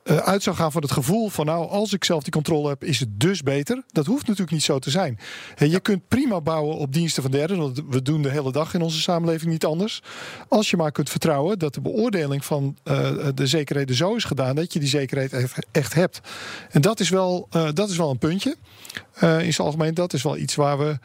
eh, 0.09 0.17
uit 0.17 0.43
zou 0.43 0.55
gaan 0.55 0.71
van 0.71 0.81
het 0.81 0.91
gevoel 0.91 1.29
van 1.29 1.45
nou, 1.45 1.69
als 1.69 1.93
ik 1.93 2.03
zelf 2.03 2.23
die 2.23 2.31
controle 2.31 2.69
heb, 2.69 2.83
is 2.83 2.99
het 2.99 3.19
dus 3.19 3.43
beter. 3.43 3.83
Dat 3.91 4.05
hoeft 4.05 4.21
natuurlijk 4.21 4.51
niet 4.51 4.63
zo 4.63 4.79
te 4.79 4.89
zijn. 4.89 5.19
Je 5.57 5.79
kunt 5.79 6.07
prima 6.07 6.41
bouwen 6.41 6.75
op 6.75 6.93
diensten 6.93 7.21
van 7.23 7.31
derden, 7.31 7.57
want 7.57 7.81
we 7.89 8.01
doen 8.01 8.21
de 8.21 8.29
hele 8.29 8.51
dag 8.51 8.73
in 8.73 8.81
onze 8.81 9.01
samenleving 9.01 9.51
niet 9.51 9.65
anders. 9.65 10.01
Als 10.47 10.69
je 10.69 10.77
maar 10.77 10.91
kunt 10.91 11.09
vertrouwen 11.09 11.59
dat 11.59 11.73
de 11.73 11.81
beoordeling 11.81 12.45
van 12.45 12.77
eh, 12.83 13.11
de 13.35 13.47
zekerheden 13.47 13.95
zo 13.95 14.15
is 14.15 14.23
gedaan 14.23 14.55
dat 14.55 14.73
je 14.73 14.79
die 14.79 14.89
zekerheid 14.89 15.33
echt- 15.71 15.93
hebt. 15.93 16.19
En 16.69 16.81
dat 16.81 16.99
is 16.99 17.09
wel, 17.09 17.47
eh, 17.49 17.67
dat 17.73 17.89
is 17.89 17.97
wel 17.97 18.09
een 18.09 18.17
puntje. 18.17 18.55
In 19.19 19.53
zijn 19.53 19.67
algemeen, 19.67 19.93
dat 19.93 20.13
is 20.13 20.23
wel 20.23 20.37
iets 20.37 20.55
waar 20.55 20.77
we 20.77 20.99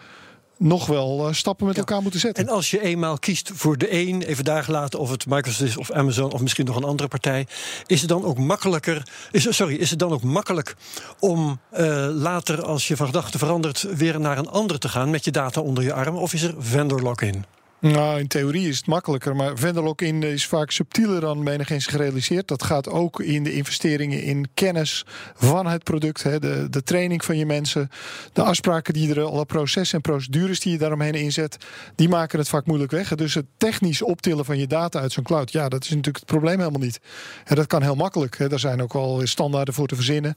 nog 0.65 0.87
wel 0.87 1.27
eh, 1.27 1.35
stappen 1.35 1.67
met 1.67 1.79
elkaar 1.79 2.03
moeten 2.03 2.21
zetten. 2.21 2.47
En 2.47 2.55
als 2.55 2.71
je 2.71 2.81
eenmaal 2.81 3.19
kiest 3.19 3.51
voor 3.55 3.79
de 3.79 3.93
een, 3.93 4.23
even 4.23 4.45
daar 4.45 4.65
gelaten 4.65 4.99
of 4.99 5.11
het 5.11 5.27
Microsoft 5.27 5.61
is 5.61 5.77
of 5.77 5.91
Amazon 5.91 6.33
of 6.33 6.41
misschien 6.41 6.65
nog 6.65 6.77
een 6.77 6.85
andere 6.85 7.09
partij, 7.09 7.47
is 7.87 8.01
het 8.01 8.09
dan 8.09 8.25
ook 8.25 8.39
makkelijker, 8.39 9.03
is, 9.31 9.57
sorry, 9.57 9.75
is 9.75 9.91
het 9.91 9.99
dan 9.99 10.13
ook 10.13 10.23
makkelijk 10.23 10.77
om 11.19 11.61
eh, 11.71 12.07
later 12.11 12.65
als 12.65 12.89
je 12.89 12.97
van 12.97 13.07
gedachten 13.07 13.39
verandert 13.39 13.87
weer 13.97 14.21
naar 14.21 14.39
een 14.39 14.49
andere 14.49 14.79
te 14.79 14.89
gaan 14.89 15.11
met 15.11 15.25
je 15.25 15.31
data 15.31 15.61
onder 15.61 15.85
je 15.85 15.93
arm? 15.93 16.17
Of 16.17 16.33
is 16.33 16.43
er 16.43 16.55
vendor 16.59 17.03
lock-in? 17.03 17.45
Nou, 17.93 18.19
in 18.19 18.27
theorie 18.27 18.69
is 18.69 18.77
het 18.77 18.87
makkelijker, 18.87 19.37
maar 19.37 19.59
vendor 19.59 19.85
lock-in 19.85 20.23
is 20.23 20.47
vaak 20.47 20.71
subtieler 20.71 21.21
dan 21.21 21.43
menigeen 21.43 21.83
zich 21.83 21.97
realiseert. 21.97 22.49
Dat 22.49 22.63
gaat 22.63 22.89
ook 22.89 23.21
in 23.21 23.45
de 23.45 23.53
investeringen 23.53 24.23
in 24.23 24.49
kennis 24.55 25.05
van 25.35 25.67
het 25.67 25.83
product, 25.83 26.23
hè, 26.23 26.39
de, 26.39 26.67
de 26.71 26.83
training 26.83 27.25
van 27.25 27.37
je 27.37 27.47
mensen, 27.47 27.91
de 28.33 28.43
afspraken 28.43 28.95
die 28.95 29.15
er, 29.15 29.23
alle 29.23 29.45
processen 29.45 29.97
en 29.97 30.03
procedures 30.03 30.61
die 30.61 30.73
je 30.73 30.79
daaromheen 30.79 31.15
inzet, 31.15 31.57
die 31.95 32.09
maken 32.09 32.39
het 32.39 32.49
vaak 32.49 32.67
moeilijk 32.67 32.91
weg. 32.91 33.15
Dus 33.15 33.35
het 33.35 33.47
technisch 33.57 34.03
optillen 34.03 34.45
van 34.45 34.59
je 34.59 34.67
data 34.67 35.01
uit 35.01 35.13
zo'n 35.13 35.25
cloud, 35.25 35.53
ja, 35.53 35.69
dat 35.69 35.83
is 35.83 35.89
natuurlijk 35.89 36.17
het 36.17 36.27
probleem 36.27 36.59
helemaal 36.59 36.81
niet. 36.81 37.01
En 37.45 37.57
dat 37.57 37.67
kan 37.67 37.83
heel 37.83 37.95
makkelijk. 37.95 38.39
Hè. 38.39 38.49
Daar 38.49 38.59
zijn 38.59 38.83
ook 38.83 38.93
wel 38.93 39.21
standaarden 39.25 39.75
voor 39.75 39.87
te 39.87 39.95
verzinnen. 39.95 40.37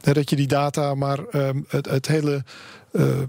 Hè, 0.00 0.12
dat 0.12 0.30
je 0.30 0.36
die 0.36 0.46
data, 0.46 0.94
maar 0.94 1.24
ehm, 1.24 1.60
het, 1.68 1.86
het 1.86 2.06
hele 2.06 2.44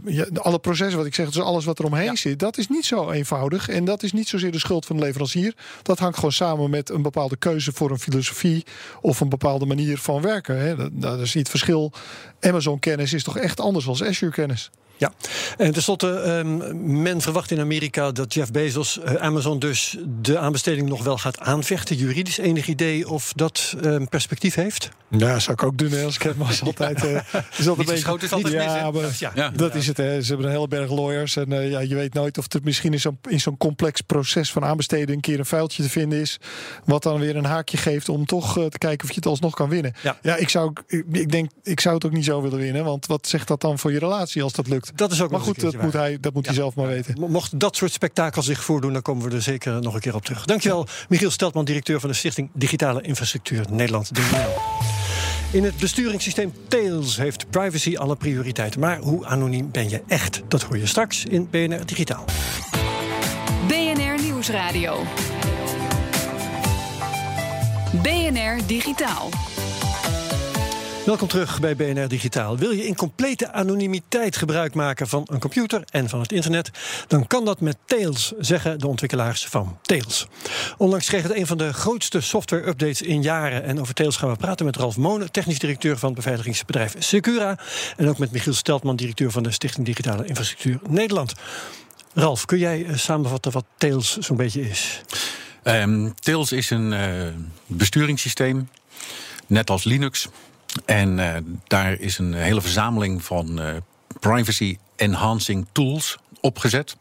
ja, 0.05 0.25
alle 0.33 0.59
processen, 0.59 0.97
wat 0.97 1.05
ik 1.05 1.15
zeg, 1.15 1.25
dus 1.29 1.43
alles 1.43 1.65
wat 1.65 1.79
er 1.79 1.85
omheen 1.85 2.17
zit, 2.17 2.39
dat 2.39 2.57
is 2.57 2.67
niet 2.67 2.85
zo 2.85 3.11
eenvoudig. 3.11 3.69
En 3.69 3.85
dat 3.85 4.03
is 4.03 4.13
niet 4.13 4.27
zozeer 4.27 4.51
de 4.51 4.59
schuld 4.59 4.85
van 4.85 4.95
de 4.95 5.01
leverancier. 5.01 5.53
Dat 5.81 5.99
hangt 5.99 6.15
gewoon 6.15 6.31
samen 6.31 6.69
met 6.69 6.89
een 6.89 7.01
bepaalde 7.01 7.37
keuze 7.37 7.71
voor 7.71 7.91
een 7.91 7.99
filosofie 7.99 8.65
of 9.01 9.19
een 9.19 9.29
bepaalde 9.29 9.65
manier 9.65 9.97
van 9.97 10.21
werken. 10.21 10.59
Hè. 10.59 10.75
Dat, 10.75 10.89
dat 10.93 11.19
is 11.19 11.33
niet 11.33 11.47
het 11.47 11.49
verschil. 11.49 11.91
Amazon-kennis 12.39 13.13
is 13.13 13.23
toch 13.23 13.37
echt 13.37 13.59
anders 13.59 13.85
dan 13.85 14.07
Azure-kennis. 14.07 14.69
Ja, 14.99 15.11
en 15.57 15.71
tenslotte, 15.71 16.11
ehm, 16.11 17.01
men 17.01 17.21
verwacht 17.21 17.51
in 17.51 17.59
Amerika 17.59 18.11
dat 18.11 18.33
Jeff 18.33 18.51
Bezos 18.51 18.99
eh, 18.99 19.13
Amazon 19.13 19.59
dus 19.59 19.97
de 20.21 20.37
aanbesteding 20.37 20.89
nog 20.89 21.03
wel 21.03 21.17
gaat 21.17 21.39
aanvechten. 21.39 21.95
Juridisch 21.95 22.37
enig 22.37 22.67
idee 22.67 23.09
of 23.09 23.33
dat 23.35 23.75
ehm, 23.83 24.05
perspectief 24.05 24.55
heeft? 24.55 24.89
Ja, 25.09 25.39
zou 25.39 25.51
ik 25.53 25.63
ook 25.63 25.77
doen 25.77 25.91
hè, 25.91 26.03
als 26.03 26.15
ik 26.15 26.21
het 26.21 26.37
was. 26.37 26.63
Altijd, 26.69 27.05
eh, 27.05 27.11
is 27.57 27.67
altijd 27.67 27.87
Niet 27.87 27.97
is 27.97 28.05
altijd 28.05 28.53
hè? 28.53 28.63
ja, 28.63 28.91
maar 28.91 29.15
Ja, 29.19 29.31
Ja. 29.35 29.49
dat 29.49 29.75
is 29.75 29.87
het. 29.87 29.97
Hè. 29.97 30.21
Ze 30.21 30.27
hebben 30.27 30.45
een 30.45 30.51
hele 30.53 30.67
berg 30.67 30.91
lawyers. 30.91 31.35
En 31.35 31.51
eh, 31.53 31.69
ja, 31.69 31.79
je 31.79 31.95
weet 31.95 32.13
nooit 32.13 32.37
of 32.37 32.53
er 32.53 32.59
misschien 32.63 32.93
in 32.93 32.99
zo'n, 32.99 33.17
in 33.29 33.39
zo'n 33.39 33.57
complex 33.57 34.01
proces 34.01 34.51
van 34.51 34.63
aanbesteden 34.63 35.15
een 35.15 35.21
keer 35.21 35.39
een 35.39 35.45
vuiltje 35.45 35.83
te 35.83 35.89
vinden 35.89 36.19
is. 36.19 36.39
Wat 36.85 37.03
dan 37.03 37.19
weer 37.19 37.35
een 37.35 37.45
haakje 37.45 37.77
geeft 37.77 38.09
om 38.09 38.25
toch 38.25 38.53
te 38.53 38.77
kijken 38.77 39.03
of 39.03 39.09
je 39.09 39.15
het 39.19 39.25
alsnog 39.25 39.53
kan 39.53 39.69
winnen. 39.69 39.93
Ja. 40.21 40.35
ik, 40.35 40.49
zou, 40.49 40.73
ik 41.11 41.31
denk, 41.31 41.49
ik 41.63 41.79
zou 41.79 41.95
het 41.95 42.05
ook 42.05 42.11
niet 42.11 42.25
zo 42.25 42.41
willen 42.41 42.59
winnen. 42.59 42.83
Want 42.83 43.05
wat 43.05 43.27
zegt 43.27 43.47
dat 43.47 43.61
dan 43.61 43.79
voor 43.79 43.91
je 43.91 43.99
relatie 43.99 44.43
als 44.43 44.53
dat 44.53 44.67
lukt? 44.67 44.88
Dat 44.95 45.11
is 45.11 45.21
ook 45.21 45.31
Maar 45.31 45.39
goed, 45.39 45.63
een 45.63 45.71
dat 45.71 45.81
moet, 45.81 45.93
hij, 45.93 46.17
dat 46.19 46.33
moet 46.33 46.45
hij 46.45 46.55
zelf 46.55 46.75
maar 46.75 46.87
weten. 46.87 47.15
Mo- 47.19 47.27
Mocht 47.27 47.59
dat 47.59 47.75
soort 47.75 47.91
spektakel 47.91 48.41
zich 48.41 48.63
voordoen, 48.63 48.93
dan 48.93 49.01
komen 49.01 49.29
we 49.29 49.35
er 49.35 49.41
zeker 49.41 49.81
nog 49.81 49.93
een 49.93 49.99
keer 49.99 50.15
op 50.15 50.25
terug. 50.25 50.45
Dankjewel, 50.45 50.87
Michiel 51.09 51.31
Steltman, 51.31 51.65
directeur 51.65 51.99
van 51.99 52.09
de 52.09 52.15
Stichting 52.15 52.49
Digitale 52.53 53.01
Infrastructuur 53.01 53.65
Nederland. 53.69 54.11
In 55.51 55.63
het 55.63 55.77
besturingssysteem 55.77 56.53
Tails 56.67 57.17
heeft 57.17 57.49
privacy 57.49 57.95
alle 57.97 58.15
prioriteiten. 58.15 58.79
Maar 58.79 58.97
hoe 58.99 59.25
anoniem 59.25 59.71
ben 59.71 59.89
je 59.89 60.01
echt? 60.07 60.41
Dat 60.47 60.61
hoor 60.61 60.77
je 60.77 60.85
straks 60.85 61.25
in 61.25 61.47
BNR 61.49 61.85
Digitaal. 61.85 62.25
BNR 63.67 64.21
Nieuwsradio. 64.21 65.03
BNR 68.01 68.57
Digitaal. 68.67 69.29
Welkom 71.09 71.27
terug 71.27 71.59
bij 71.59 71.75
BNR 71.75 72.07
Digitaal. 72.07 72.57
Wil 72.57 72.71
je 72.71 72.85
in 72.85 72.95
complete 72.95 73.51
anonimiteit 73.51 74.37
gebruik 74.37 74.73
maken 74.73 75.07
van 75.07 75.27
een 75.31 75.39
computer 75.39 75.83
en 75.91 76.09
van 76.09 76.19
het 76.19 76.31
internet? 76.31 76.71
Dan 77.07 77.27
kan 77.27 77.45
dat 77.45 77.59
met 77.61 77.77
Tails, 77.85 78.33
zeggen 78.39 78.79
de 78.79 78.87
ontwikkelaars 78.87 79.45
van 79.45 79.77
Tails. 79.81 80.27
Onlangs 80.77 81.07
kreeg 81.07 81.23
het 81.23 81.35
een 81.35 81.47
van 81.47 81.57
de 81.57 81.73
grootste 81.73 82.21
software-updates 82.21 83.01
in 83.01 83.21
jaren. 83.21 83.63
En 83.63 83.79
over 83.79 83.93
Tails 83.93 84.17
gaan 84.17 84.29
we 84.29 84.35
praten 84.35 84.65
met 84.65 84.75
Ralf 84.75 84.97
Monen, 84.97 85.31
technisch 85.31 85.59
directeur 85.59 85.97
van 85.97 86.09
het 86.09 86.17
beveiligingsbedrijf 86.17 86.95
Secura. 86.99 87.59
En 87.97 88.09
ook 88.09 88.17
met 88.17 88.31
Michiel 88.31 88.53
Steltman, 88.53 88.95
directeur 88.95 89.31
van 89.31 89.43
de 89.43 89.51
Stichting 89.51 89.85
Digitale 89.85 90.25
Infrastructuur 90.25 90.79
Nederland. 90.89 91.33
Ralf, 92.13 92.45
kun 92.45 92.57
jij 92.57 92.85
eh, 92.85 92.95
samenvatten 92.95 93.51
wat 93.51 93.65
Tails 93.77 94.17
zo'n 94.17 94.37
beetje 94.37 94.69
is? 94.69 95.01
Ehm, 95.63 96.09
Tails 96.19 96.51
is 96.51 96.69
een 96.69 96.93
eh, 96.93 97.27
besturingssysteem, 97.65 98.69
net 99.47 99.69
als 99.69 99.83
Linux. 99.83 100.29
En 100.85 101.19
eh, 101.19 101.41
daar 101.67 101.99
is 101.99 102.17
een 102.17 102.33
hele 102.33 102.61
verzameling 102.61 103.23
van 103.23 103.61
eh, 103.61 103.67
privacy 104.19 104.77
enhancing 104.95 105.65
tools 105.71 106.17
opgezet. 106.41 106.97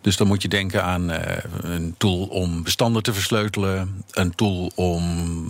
Dus 0.00 0.16
dan 0.16 0.26
moet 0.26 0.42
je 0.42 0.48
denken 0.48 0.84
aan 0.84 1.10
eh, 1.10 1.44
een 1.60 1.94
tool 1.98 2.26
om 2.26 2.62
bestanden 2.62 3.02
te 3.02 3.12
versleutelen, 3.12 4.04
een 4.10 4.34
tool 4.34 4.72
om 4.74 5.02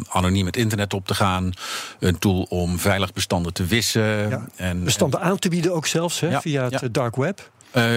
anoniem 0.08 0.46
het 0.46 0.56
internet 0.56 0.94
op 0.94 1.06
te 1.06 1.14
gaan, 1.14 1.52
een 1.98 2.18
tool 2.18 2.42
om 2.42 2.78
veilig 2.78 3.12
bestanden 3.12 3.52
te 3.52 3.64
wissen. 3.64 4.28
Ja, 4.28 4.46
en, 4.56 4.84
Bestanden 4.84 5.20
aan 5.20 5.38
te 5.38 5.48
bieden 5.48 5.74
ook 5.74 5.86
zelfs, 5.86 6.20
hè, 6.20 6.28
Ja, 6.28 6.40
via 6.40 6.64
het 6.64 6.80
ja. 6.80 6.88
dark 6.90 7.16
web. 7.16 7.50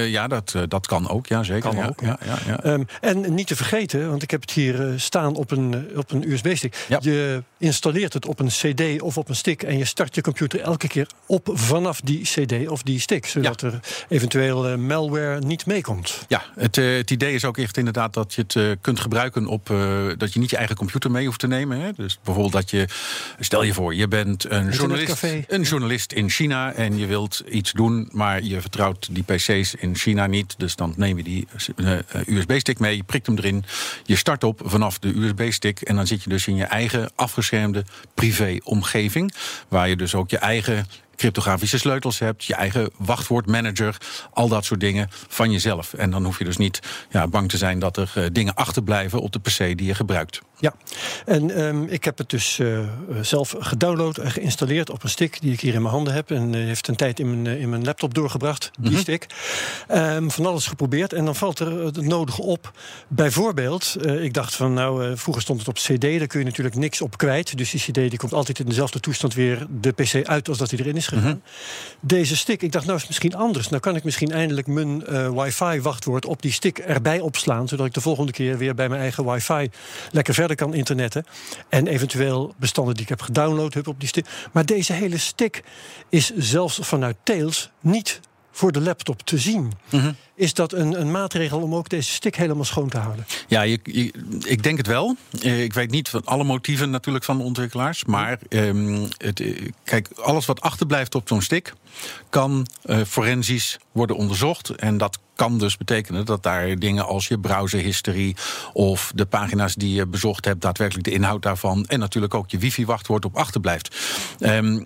ja, 0.05 0.27
dat, 0.27 0.55
dat 0.67 0.87
kan 0.87 1.09
ook, 1.09 1.27
ja 1.27 1.43
zeker. 1.43 1.69
Kan 1.69 1.85
ook, 1.85 2.01
ja, 2.01 2.17
ja, 2.25 2.37
ja. 2.47 2.63
Ehm, 2.63 2.83
en 3.01 3.33
niet 3.33 3.47
te 3.47 3.55
vergeten, 3.55 4.09
want 4.09 4.23
ik 4.23 4.31
heb 4.31 4.41
het 4.41 4.51
hier 4.51 4.93
staan 4.95 5.35
op 5.35 5.51
een, 5.51 5.87
op 5.95 6.11
een 6.11 6.31
USB-stick. 6.31 6.85
Ja. 6.87 6.97
Je 7.01 7.43
installeert 7.59 8.13
het 8.13 8.25
op 8.25 8.39
een 8.39 8.47
CD 8.47 9.01
of 9.01 9.17
op 9.17 9.29
een 9.29 9.35
stick 9.35 9.63
en 9.63 9.77
je 9.77 9.85
start 9.85 10.15
je 10.15 10.21
computer 10.21 10.59
elke 10.59 10.87
keer 10.87 11.07
op 11.25 11.49
vanaf 11.53 12.01
die 12.01 12.21
CD 12.21 12.67
of 12.67 12.83
die 12.83 12.99
stick, 12.99 13.25
zodat 13.25 13.61
er 13.61 13.79
eventueel 14.09 14.67
eh, 14.67 14.75
malware 14.75 15.39
niet 15.39 15.65
meekomt. 15.65 16.25
Ja, 16.27 16.43
het, 16.55 16.77
eh, 16.77 16.95
het 16.95 17.11
idee 17.11 17.33
is 17.33 17.45
ook 17.45 17.57
echt 17.57 17.77
inderdaad 17.77 18.13
dat 18.13 18.33
je 18.33 18.41
het 18.41 18.55
eh, 18.55 18.71
kunt 18.81 18.99
gebruiken 18.99 19.47
op 19.47 19.67
dat 20.17 20.33
je 20.33 20.39
niet 20.39 20.49
je 20.49 20.57
eigen 20.57 20.75
computer 20.75 21.11
mee 21.11 21.25
hoeft 21.25 21.39
te 21.39 21.47
nemen. 21.47 21.79
Hè? 21.79 21.91
Dus 21.95 22.19
bijvoorbeeld 22.23 22.53
dat 22.53 22.69
je, 22.69 22.87
stel 23.39 23.63
je 23.63 23.73
voor, 23.73 23.95
je 23.95 24.07
bent 24.07 24.51
een 24.51 24.69
journalist, 24.69 25.23
een 25.47 25.61
journalist 25.61 26.11
in 26.11 26.29
China 26.29 26.73
en 26.73 26.97
je 26.97 27.05
wilt 27.05 27.43
iets 27.49 27.71
doen, 27.71 28.09
maar 28.11 28.43
je 28.43 28.61
vertrouwt 28.61 29.07
die 29.11 29.23
PC's 29.23 29.73
in 29.73 29.95
China 29.95 30.27
niet. 30.27 30.55
Dus 30.57 30.75
dan 30.75 30.93
neem 30.97 31.17
je 31.17 31.23
die 31.23 31.47
USB-stick 32.25 32.79
mee, 32.79 32.95
je 32.95 33.03
prikt 33.03 33.25
hem 33.25 33.37
erin, 33.37 33.65
je 34.03 34.15
start 34.15 34.43
op 34.43 34.61
vanaf 34.63 34.99
de 34.99 35.17
USB-stick 35.17 35.81
en 35.81 35.95
dan 35.95 36.07
zit 36.07 36.23
je 36.23 36.29
dus 36.29 36.47
in 36.47 36.55
je 36.55 36.63
eigen 36.63 37.11
afgeschermde 37.49 37.83
privé-omgeving, 38.13 39.33
waar 39.67 39.89
je 39.89 39.95
dus 39.95 40.15
ook 40.15 40.29
je 40.29 40.37
eigen 40.37 40.85
cryptografische 41.19 41.77
sleutels 41.77 42.19
hebt, 42.19 42.45
je 42.45 42.55
eigen 42.55 42.89
wachtwoordmanager, 42.97 43.97
al 44.33 44.47
dat 44.47 44.65
soort 44.65 44.79
dingen 44.79 45.07
van 45.27 45.51
jezelf. 45.51 45.93
En 45.93 46.11
dan 46.11 46.25
hoef 46.25 46.37
je 46.37 46.45
dus 46.45 46.57
niet 46.57 46.79
ja, 47.09 47.27
bang 47.27 47.49
te 47.49 47.57
zijn 47.57 47.79
dat 47.79 47.97
er 47.97 48.11
eh, 48.15 48.23
dingen 48.31 48.55
achterblijven 48.55 49.21
op 49.21 49.31
de 49.31 49.39
PC 49.39 49.57
die 49.57 49.85
je 49.85 49.95
gebruikt. 49.95 50.41
Ja, 50.59 50.73
en 51.25 51.51
ehm, 51.51 51.83
ik 51.83 52.03
heb 52.03 52.17
het 52.17 52.29
dus 52.29 52.59
eh, 52.59 52.79
zelf 53.21 53.55
gedownload 53.59 54.17
en 54.17 54.31
geïnstalleerd 54.31 54.89
op 54.89 55.03
een 55.03 55.09
stick 55.09 55.41
die 55.41 55.53
ik 55.53 55.59
hier 55.59 55.73
in 55.73 55.81
mijn 55.81 55.93
handen 55.93 56.13
heb. 56.13 56.31
En 56.31 56.55
eh, 56.55 56.61
heeft 56.61 56.87
een 56.87 56.95
tijd 56.95 57.19
in 57.19 57.41
mijn, 57.41 57.55
eh, 57.55 57.61
in 57.61 57.69
mijn 57.69 57.83
laptop 57.83 58.13
doorgebracht, 58.13 58.71
die 58.79 58.97
stick. 58.97 59.25
Ehm, 59.87 60.29
van 60.29 60.45
alles 60.45 60.67
geprobeerd 60.67 61.13
en 61.13 61.25
dan 61.25 61.35
valt 61.35 61.59
er 61.59 61.85
het 61.85 62.01
nodige 62.01 62.41
op. 62.41 62.71
Bijvoorbeeld, 63.07 63.95
eh, 64.01 64.23
ik 64.23 64.33
dacht 64.33 64.55
van 64.55 64.73
nou, 64.73 65.05
eh, 65.05 65.11
vroeger 65.15 65.43
stond 65.43 65.59
het 65.59 65.67
op 65.67 65.75
CD, 65.75 66.01
daar 66.01 66.27
kun 66.27 66.39
je 66.39 66.45
natuurlijk 66.45 66.75
niks 66.75 67.01
op 67.01 67.17
kwijt. 67.17 67.57
Dus 67.57 67.71
die 67.71 67.81
CD 67.81 67.93
die 67.93 68.17
komt 68.17 68.33
altijd 68.33 68.59
in 68.59 68.65
dezelfde 68.65 68.99
toestand 68.99 69.33
weer 69.33 69.67
de 69.69 69.91
PC 69.91 70.27
uit 70.27 70.49
als 70.49 70.57
dat 70.57 70.69
hij 70.69 70.79
erin 70.79 70.95
is 70.95 71.07
gegaan. 71.09 71.41
Deze 71.99 72.37
stick, 72.37 72.61
ik 72.61 72.71
dacht 72.71 72.85
nou 72.85 72.95
is 72.95 73.01
het 73.01 73.09
misschien 73.09 73.35
anders. 73.35 73.69
Nou 73.69 73.81
kan 73.81 73.95
ik 73.95 74.03
misschien 74.03 74.31
eindelijk 74.31 74.67
mijn 74.67 75.05
eh, 75.05 75.29
wifi 75.29 75.81
wachtwoord 75.81 76.25
op 76.25 76.41
die 76.41 76.51
stick 76.51 76.77
erbij 76.77 77.19
opslaan, 77.19 77.67
zodat 77.67 77.85
ik 77.85 77.93
de 77.93 78.01
volgende 78.01 78.31
keer 78.31 78.57
weer 78.57 78.75
bij 78.75 78.89
mijn 78.89 79.01
eigen 79.01 79.25
wifi 79.31 79.69
lekker 80.11 80.33
verder 80.33 80.55
kan 80.55 80.73
internetten. 80.73 81.25
En 81.69 81.87
eventueel 81.87 82.53
bestanden 82.57 82.93
die 82.93 83.03
ik 83.03 83.09
heb 83.09 83.21
gedownload 83.21 83.73
heb 83.73 83.87
op 83.87 83.99
die 83.99 84.09
stick. 84.09 84.25
Maar 84.51 84.65
deze 84.65 84.93
hele 84.93 85.17
stick 85.17 85.63
is 86.09 86.35
zelfs 86.35 86.79
vanuit 86.81 87.15
Tails 87.23 87.69
niet 87.81 88.19
voor 88.59 88.71
de 88.71 88.81
laptop 88.81 89.21
te 89.21 89.37
zien. 89.37 89.71
Mhm. 89.91 90.11
Is 90.35 90.53
dat 90.53 90.73
een, 90.73 90.99
een 91.01 91.11
maatregel 91.11 91.61
om 91.61 91.75
ook 91.75 91.89
deze 91.89 92.11
stick 92.11 92.35
helemaal 92.35 92.63
schoon 92.63 92.89
te 92.89 92.97
houden? 92.97 93.25
Ja, 93.47 93.61
je, 93.61 93.79
je- 93.83 94.11
ik 94.45 94.63
denk 94.63 94.77
het 94.77 94.87
wel. 94.87 95.15
Eh, 95.41 95.63
Ik 95.63 95.73
weet 95.73 95.91
niet 95.91 96.09
van 96.09 96.21
alle 96.25 96.43
motieven 96.43 96.89
natuurlijk 96.89 97.25
van 97.25 97.37
de 97.37 97.43
ontwikkelaars. 97.43 98.05
Maar 98.05 98.39
ehm, 98.49 99.05
het, 99.17 99.39
eh, 99.39 99.65
kijk, 99.83 100.09
alles 100.15 100.45
wat 100.45 100.61
achterblijft 100.61 101.15
op 101.15 101.27
zo'n 101.27 101.41
stick 101.41 101.73
kan 102.29 102.67
eh, 102.83 102.97
forensisch 103.07 103.77
worden 103.91 104.15
onderzocht. 104.15 104.69
En 104.69 104.97
dat 104.97 105.19
kan 105.35 105.57
dus 105.57 105.77
betekenen 105.77 106.25
dat 106.25 106.43
daar 106.43 106.75
dingen 106.79 107.05
als 107.05 107.27
je 107.27 107.39
browserhistorie 107.39 108.35
of 108.73 109.11
de 109.15 109.25
pagina's 109.25 109.75
die 109.75 109.93
je 109.93 110.05
bezocht 110.07 110.45
hebt, 110.45 110.61
daadwerkelijk 110.61 111.05
de 111.07 111.13
inhoud 111.13 111.41
daarvan 111.41 111.85
en 111.85 111.99
natuurlijk 111.99 112.33
ook 112.33 112.49
je 112.51 112.57
wifi-wachtwoord 112.57 113.25
op 113.25 113.35
achterblijft. 113.37 113.95
Ehm, 114.39 114.83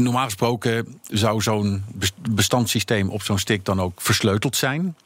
Normaal 0.00 0.24
gesproken 0.24 1.00
zou 1.08 1.42
zo'n 1.42 1.84
bes- 1.94 2.12
bestandssysteem 2.30 3.08
op 3.10 3.22
zo'n 3.22 3.38
stick 3.38 3.64
dan 3.64 3.80
ook 3.80 4.00
versleuteld 4.00 4.56
zijn. 4.56 4.96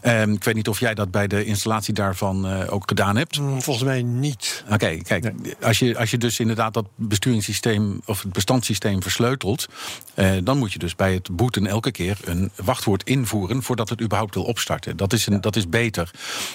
Ehm, 0.00 0.32
ik 0.32 0.44
weet 0.44 0.54
niet 0.54 0.68
of 0.68 0.80
jij 0.80 0.94
dat 0.94 1.10
bij 1.10 1.26
de 1.26 1.44
installatie 1.44 1.94
daarvan 1.94 2.46
eh, 2.46 2.72
ook 2.72 2.88
gedaan 2.88 3.16
hebt. 3.16 3.38
Mm, 3.40 3.62
Volgens 3.62 3.86
mij 3.86 4.02
niet. 4.02 4.64
Oké, 4.70 4.96
kijk, 4.96 5.32
als, 5.62 5.78
je, 5.78 5.98
als 5.98 6.10
je 6.10 6.18
dus 6.18 6.40
inderdaad 6.40 6.74
dat 6.74 6.86
besturingssysteem 6.94 8.00
of 8.04 8.22
het 8.22 8.32
bestandssysteem 8.32 9.02
versleutelt, 9.02 9.66
eh, 10.14 10.30
dan 10.42 10.58
moet 10.58 10.72
je 10.72 10.78
dus 10.78 10.96
bij 10.96 11.14
het 11.14 11.30
booten 11.30 11.66
elke 11.66 11.90
keer 11.90 12.18
een 12.24 12.50
wachtwoord 12.64 13.02
invoeren 13.02 13.62
voordat 13.62 13.88
het 13.88 14.00
überhaupt 14.00 14.34
wil 14.34 14.44
opstarten. 14.44 14.96
Dat 14.96 15.12
is, 15.12 15.26
een, 15.26 15.40
dat 15.40 15.56
is 15.56 15.68
beter. 15.68 16.10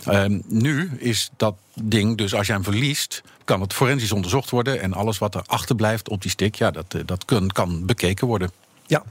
Ehm, 0.05 0.39
nu 0.47 0.91
is 0.97 1.29
dat 1.37 1.55
ding, 1.81 2.17
dus 2.17 2.33
als 2.33 2.47
je 2.47 2.53
hem 2.53 2.63
verliest, 2.63 3.21
kan 3.45 3.61
het 3.61 3.73
forensisch 3.73 4.11
onderzocht 4.11 4.49
worden 4.49 4.81
en 4.81 4.93
alles 4.93 5.17
wat 5.17 5.35
er 5.35 5.41
achterblijft 5.45 6.09
op 6.09 6.21
die 6.21 6.31
stick, 6.31 6.55
ja, 6.55 6.71
dat, 6.71 6.85
eh, 6.93 7.01
dat 7.05 7.25
kan, 7.25 7.47
kan 7.47 7.85
bekeken 7.85 8.27
worden. 8.27 8.51
Ja, 8.87 9.03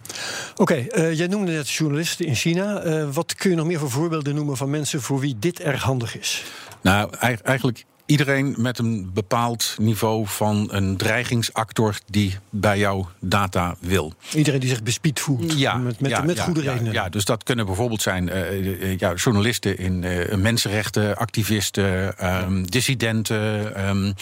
oké. 0.56 0.74
eh, 0.74 1.12
jij 1.18 1.26
noemde 1.26 1.52
net 1.52 1.70
journalisten 1.70 2.26
in 2.26 2.34
China. 2.34 2.80
Eh, 2.80 3.08
wat 3.12 3.34
kun 3.34 3.50
je 3.50 3.56
nog 3.56 3.66
meer 3.66 3.78
voor 3.78 3.90
voorbeelden 3.90 4.34
noemen 4.34 4.56
van 4.56 4.70
mensen 4.70 5.02
voor 5.02 5.18
wie 5.20 5.36
dit 5.38 5.60
erg 5.60 5.82
handig 5.82 6.18
is? 6.18 6.44
Nou, 6.80 7.10
ei- 7.20 7.38
eigenlijk 7.42 7.84
iedereen 8.06 8.54
met 8.58 8.78
een 8.78 9.10
bepaald 9.14 9.74
niveau 9.78 10.26
van 10.26 10.68
een 10.70 10.96
dreigingsactor 10.96 11.98
die 12.06 12.38
bij 12.50 12.78
jouw 12.78 13.08
data 13.18 13.76
wil. 13.80 14.14
Iedereen 14.34 14.60
die 14.60 14.68
zich 14.68 14.82
bespied 14.82 15.20
voelt. 15.20 15.58
Ja, 15.58 15.76
met, 15.76 16.00
met, 16.00 16.10
ja, 16.10 16.22
met 16.22 16.36
ja, 16.36 16.44
goede 16.44 16.60
redenen. 16.60 16.92
Ja, 16.92 17.08
dus 17.08 17.24
dat 17.24 17.42
kunnen 17.42 17.66
bijvoorbeeld 17.66 18.02
zijn 18.02 18.28
eh, 18.28 18.82
eh, 18.82 18.98
ja, 18.98 19.14
journalisten 19.14 19.78
in 19.78 20.04
eh, 20.04 20.34
mensenrechten, 20.36 21.16
activisten, 21.16 22.18
ehm, 22.18 22.62
dissidenten. 22.62 23.74
ehm, 23.74 24.12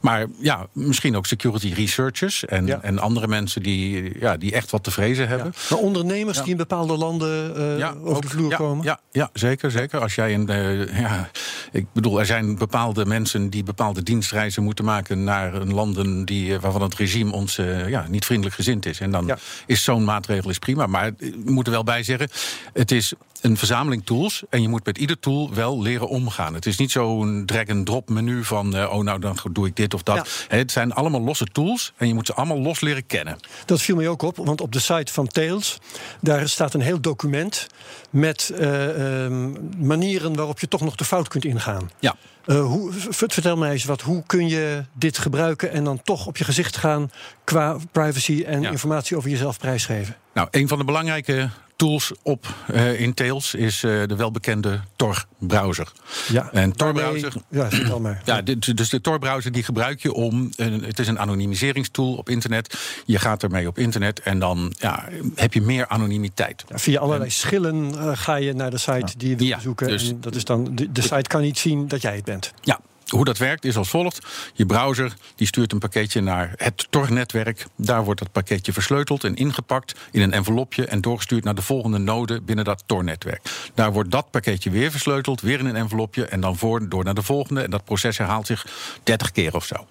maar 0.00 0.26
ja, 0.38 0.66
misschien 0.72 1.16
ook 1.16 1.26
security 1.26 1.72
researchers 1.72 2.44
en, 2.44 2.82
en 2.82 2.98
andere 2.98 3.26
mensen 3.26 3.62
die, 3.62 4.12
ja, 4.20 4.36
die 4.36 4.52
echt 4.52 4.70
wat 4.70 4.84
te 4.84 4.90
vrezen 4.90 5.28
hebben. 5.28 5.54
Maar 5.70 5.78
ondernemers 5.78 6.38
die 6.42 6.50
in 6.50 6.56
bepaalde 6.56 6.96
landen 6.96 7.56
eh, 7.80 7.90
over 8.04 8.22
de 8.22 8.28
vloer 8.28 8.56
komen. 8.56 8.84
Ja, 8.84 9.00
ja, 9.10 9.30
zeker, 9.32 9.70
zeker. 9.70 10.00
Als 10.00 10.14
jij 10.14 10.34
een, 10.34 10.48
eh, 10.48 11.00
ja, 11.00 11.30
ik 11.72 11.86
bedoel, 11.92 12.18
er 12.20 12.26
zijn 12.26 12.58
bepaalde 12.58 13.06
mensen 13.06 13.29
die 13.34 13.62
bepaalde 13.62 14.02
dienstreizen 14.02 14.62
moeten 14.62 14.84
maken 14.84 15.24
naar 15.24 15.54
een 15.54 15.74
landen 15.74 16.24
die, 16.24 16.54
eh, 16.54 16.60
waarvan 16.60 16.82
het 16.82 16.94
regime 16.94 17.32
ons 17.32 17.58
eh, 17.58 17.88
ja, 17.88 18.06
niet 18.08 18.24
vriendelijk 18.24 18.54
gezind 18.56 18.86
is. 18.86 19.00
En 19.00 19.10
dan 19.10 19.26
Ja. 19.26 19.38
is 19.66 19.84
zo'n 19.84 20.04
maatregel 20.04 20.50
is 20.50 20.58
prima. 20.58 20.86
Maar 20.86 21.12
we 21.18 21.32
moeten 21.44 21.72
er 21.72 21.78
wel 21.84 21.94
bij 21.94 22.02
zeggen, 22.02 22.28
het 22.72 22.90
is 22.90 23.12
een 23.42 23.56
verzameling 23.56 24.06
tools 24.06 24.42
en 24.50 24.62
je 24.62 24.68
moet 24.68 24.84
met 24.84 24.98
ieder 24.98 25.18
tool 25.18 25.54
wel 25.54 25.82
leren 25.82 26.08
omgaan. 26.08 26.54
Het 26.54 26.66
is 26.66 26.76
niet 26.76 26.90
zo'n 26.90 27.42
drag-and-drop 27.46 28.08
menu 28.08 28.44
van, 28.44 28.76
eh, 28.76 28.92
oh 28.92 29.04
nou 29.04 29.18
dan 29.20 29.36
doe 29.52 29.66
ik 29.66 29.76
dit 29.76 29.94
of 29.94 30.02
dat. 30.02 30.46
Ja. 30.48 30.56
Het 30.56 30.72
zijn 30.72 30.92
allemaal 30.92 31.20
losse 31.20 31.44
tools 31.44 31.92
en 31.96 32.08
je 32.08 32.14
moet 32.14 32.26
ze 32.26 32.34
allemaal 32.34 32.60
los 32.60 32.80
leren 32.80 33.06
kennen. 33.06 33.38
Dat 33.64 33.80
viel 33.80 33.96
mij 33.96 34.08
ook 34.08 34.22
op, 34.22 34.36
want 34.36 34.60
op 34.60 34.72
de 34.72 34.78
site 34.78 35.12
van 35.12 35.26
Tails... 35.26 35.78
daar 36.20 36.48
staat 36.48 36.74
een 36.74 36.80
heel 36.80 37.00
document 37.00 37.66
met 38.10 38.52
eh, 38.56 39.24
ehm, 39.24 39.52
manieren 39.78 40.36
waarop 40.36 40.60
je 40.60 40.68
toch 40.68 40.80
nog 40.80 40.94
de 40.94 41.04
fout 41.04 41.28
kunt 41.28 41.44
ingaan. 41.44 41.90
Ja. 41.98 42.16
Eh, 42.44 42.62
hoe, 42.64 42.92
vertel 43.10 43.56
mij 43.56 43.70
eens 43.70 43.84
wat, 43.84 44.00
hoe 44.00 44.22
kun 44.26 44.48
je 44.48 44.84
dit 44.92 45.18
gebruiken... 45.18 45.72
en 45.72 45.84
dan 45.84 46.02
toch 46.02 46.26
op 46.26 46.36
je 46.36 46.44
gezicht 46.44 46.76
gaan 46.76 47.10
qua 47.44 47.76
privacy 47.92 48.44
en 48.46 48.62
Ja. 48.62 48.70
informatie 48.70 49.16
over 49.16 49.30
jezelf 49.30 49.58
prijsgeven? 49.58 50.16
Nou, 50.34 50.48
een 50.50 50.68
van 50.68 50.78
de 50.78 50.84
belangrijke 50.84 51.50
tools 51.80 52.12
op 52.22 52.46
eh, 52.66 53.00
in 53.00 53.14
Tails 53.14 53.54
is 53.54 53.82
eh, 53.82 53.90
de 54.06 54.16
welbekende 54.16 54.80
Tor-browser. 54.96 55.92
Ja, 56.28 56.50
En 56.52 56.72
Tor-browser. 56.72 57.32
Ja, 57.48 57.70
vertel 57.70 58.00
maar. 58.00 58.22
Ja, 58.24 58.42
dit- 58.42 58.76
dus 58.76 58.88
de 58.88 59.00
Tor-browser 59.00 59.52
die 59.52 59.62
gebruik 59.62 60.02
je 60.02 60.12
om. 60.12 60.50
een- 60.56 60.84
Het 60.84 60.98
is 60.98 61.08
een 61.08 61.18
anonimiseringstool 61.18 62.14
op 62.14 62.28
internet. 62.28 62.78
Je 63.04 63.18
gaat 63.18 63.42
ermee 63.42 63.66
op 63.68 63.78
internet 63.78 64.20
en 64.20 64.38
dan 64.38 64.72
ja, 64.78 65.08
heb 65.34 65.54
je 65.54 65.60
meer 65.60 65.86
anonimiteit. 65.88 66.64
Ja, 66.68 66.78
via 66.78 67.00
allerlei 67.00 67.30
schillen 67.30 67.94
ga 68.16 68.34
je 68.34 68.52
naar 68.52 68.70
de 68.70 68.78
site 68.78 69.12
die 69.16 69.28
je 69.28 69.36
wil 69.36 69.46
Ja, 69.46 69.56
bezoeken. 69.56 69.88
dus- 69.88 70.08
en 70.08 70.20
dat 70.20 70.34
is 70.34 70.44
dan, 70.44 70.74
de, 70.74 70.92
de 70.92 71.02
site 71.02 71.28
kan 71.28 71.40
niet 71.40 71.58
zien 71.58 71.88
dat 71.88 72.02
jij 72.02 72.14
het 72.14 72.24
bent. 72.24 72.52
Ja. 72.60 72.80
Hoe 73.10 73.24
dat 73.24 73.38
werkt 73.38 73.64
is 73.64 73.76
als 73.76 73.88
volgt. 73.88 74.18
Je 74.54 74.66
browser 74.66 75.14
die 75.34 75.46
stuurt 75.46 75.72
een 75.72 75.78
pakketje 75.78 76.20
naar 76.20 76.52
het 76.56 76.86
Tor-netwerk. 76.90 77.66
Daar 77.76 78.04
wordt 78.04 78.20
dat 78.20 78.32
pakketje 78.32 78.72
versleuteld 78.72 79.24
en 79.24 79.34
ingepakt 79.34 79.94
in 80.10 80.22
een 80.22 80.32
envelopje... 80.32 80.86
en 80.86 81.00
doorgestuurd 81.00 81.44
naar 81.44 81.54
de 81.54 81.62
volgende 81.62 81.98
node 81.98 82.40
binnen 82.40 82.64
dat 82.64 82.82
Tor-netwerk. 82.86 83.70
Daar 83.74 83.92
wordt 83.92 84.10
dat 84.10 84.30
pakketje 84.30 84.70
weer 84.70 84.90
versleuteld, 84.90 85.40
weer 85.40 85.58
in 85.58 85.66
een 85.66 85.76
envelopje... 85.76 86.26
en 86.26 86.40
dan 86.40 86.56
voor, 86.56 86.88
door 86.88 87.04
naar 87.04 87.14
de 87.14 87.22
volgende. 87.22 87.62
En 87.62 87.70
dat 87.70 87.84
proces 87.84 88.18
herhaalt 88.18 88.46
zich 88.46 88.66
30 89.02 89.30
keer 89.30 89.54
of 89.54 89.64
zo. 89.64 89.86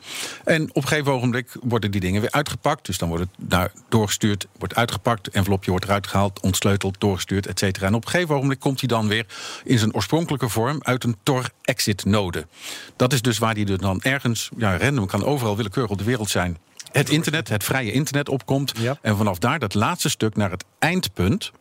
En 0.45 0.69
op 0.69 0.75
een 0.75 0.87
gegeven 0.87 1.11
ogenblik 1.11 1.55
worden 1.61 1.91
die 1.91 2.01
dingen 2.01 2.21
weer 2.21 2.31
uitgepakt. 2.31 2.85
Dus 2.85 2.97
dan 2.97 3.07
wordt 3.09 3.23
het 3.23 3.49
daar 3.49 3.71
doorgestuurd, 3.89 4.47
wordt 4.57 4.75
uitgepakt... 4.75 5.29
envelopje 5.29 5.71
wordt 5.71 5.85
eruit 5.85 6.07
gehaald, 6.07 6.39
ontsleuteld, 6.39 6.99
doorgestuurd, 6.99 7.47
et 7.47 7.59
cetera. 7.59 7.87
En 7.87 7.93
op 7.93 8.05
een 8.05 8.11
gegeven 8.11 8.35
ogenblik 8.35 8.59
komt 8.59 8.79
hij 8.79 8.87
dan 8.87 9.07
weer 9.07 9.25
in 9.63 9.79
zijn 9.79 9.93
oorspronkelijke 9.93 10.49
vorm... 10.49 10.77
uit 10.79 11.03
een 11.03 11.17
Tor-exit-node. 11.23 12.47
Dat 12.95 13.08
is 13.13 13.21
dus 13.21 13.37
waar 13.37 13.53
die 13.53 13.67
er 13.71 13.77
dan 13.77 14.01
ergens, 14.01 14.49
ja, 14.57 14.77
random, 14.77 15.07
kan 15.07 15.23
overal 15.23 15.55
willekeurig 15.55 15.91
op 15.91 15.97
de 15.97 16.03
wereld 16.03 16.29
zijn. 16.29 16.57
Het 16.91 17.09
internet, 17.09 17.49
het 17.49 17.63
vrije 17.63 17.91
internet 17.91 18.29
opkomt. 18.29 18.73
Ja. 18.77 18.97
En 19.01 19.17
vanaf 19.17 19.37
daar, 19.37 19.59
dat 19.59 19.73
laatste 19.73 20.09
stuk 20.09 20.35
naar 20.35 20.51
het 20.51 20.65
eindpunt, 20.79 21.51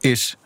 is 0.00 0.36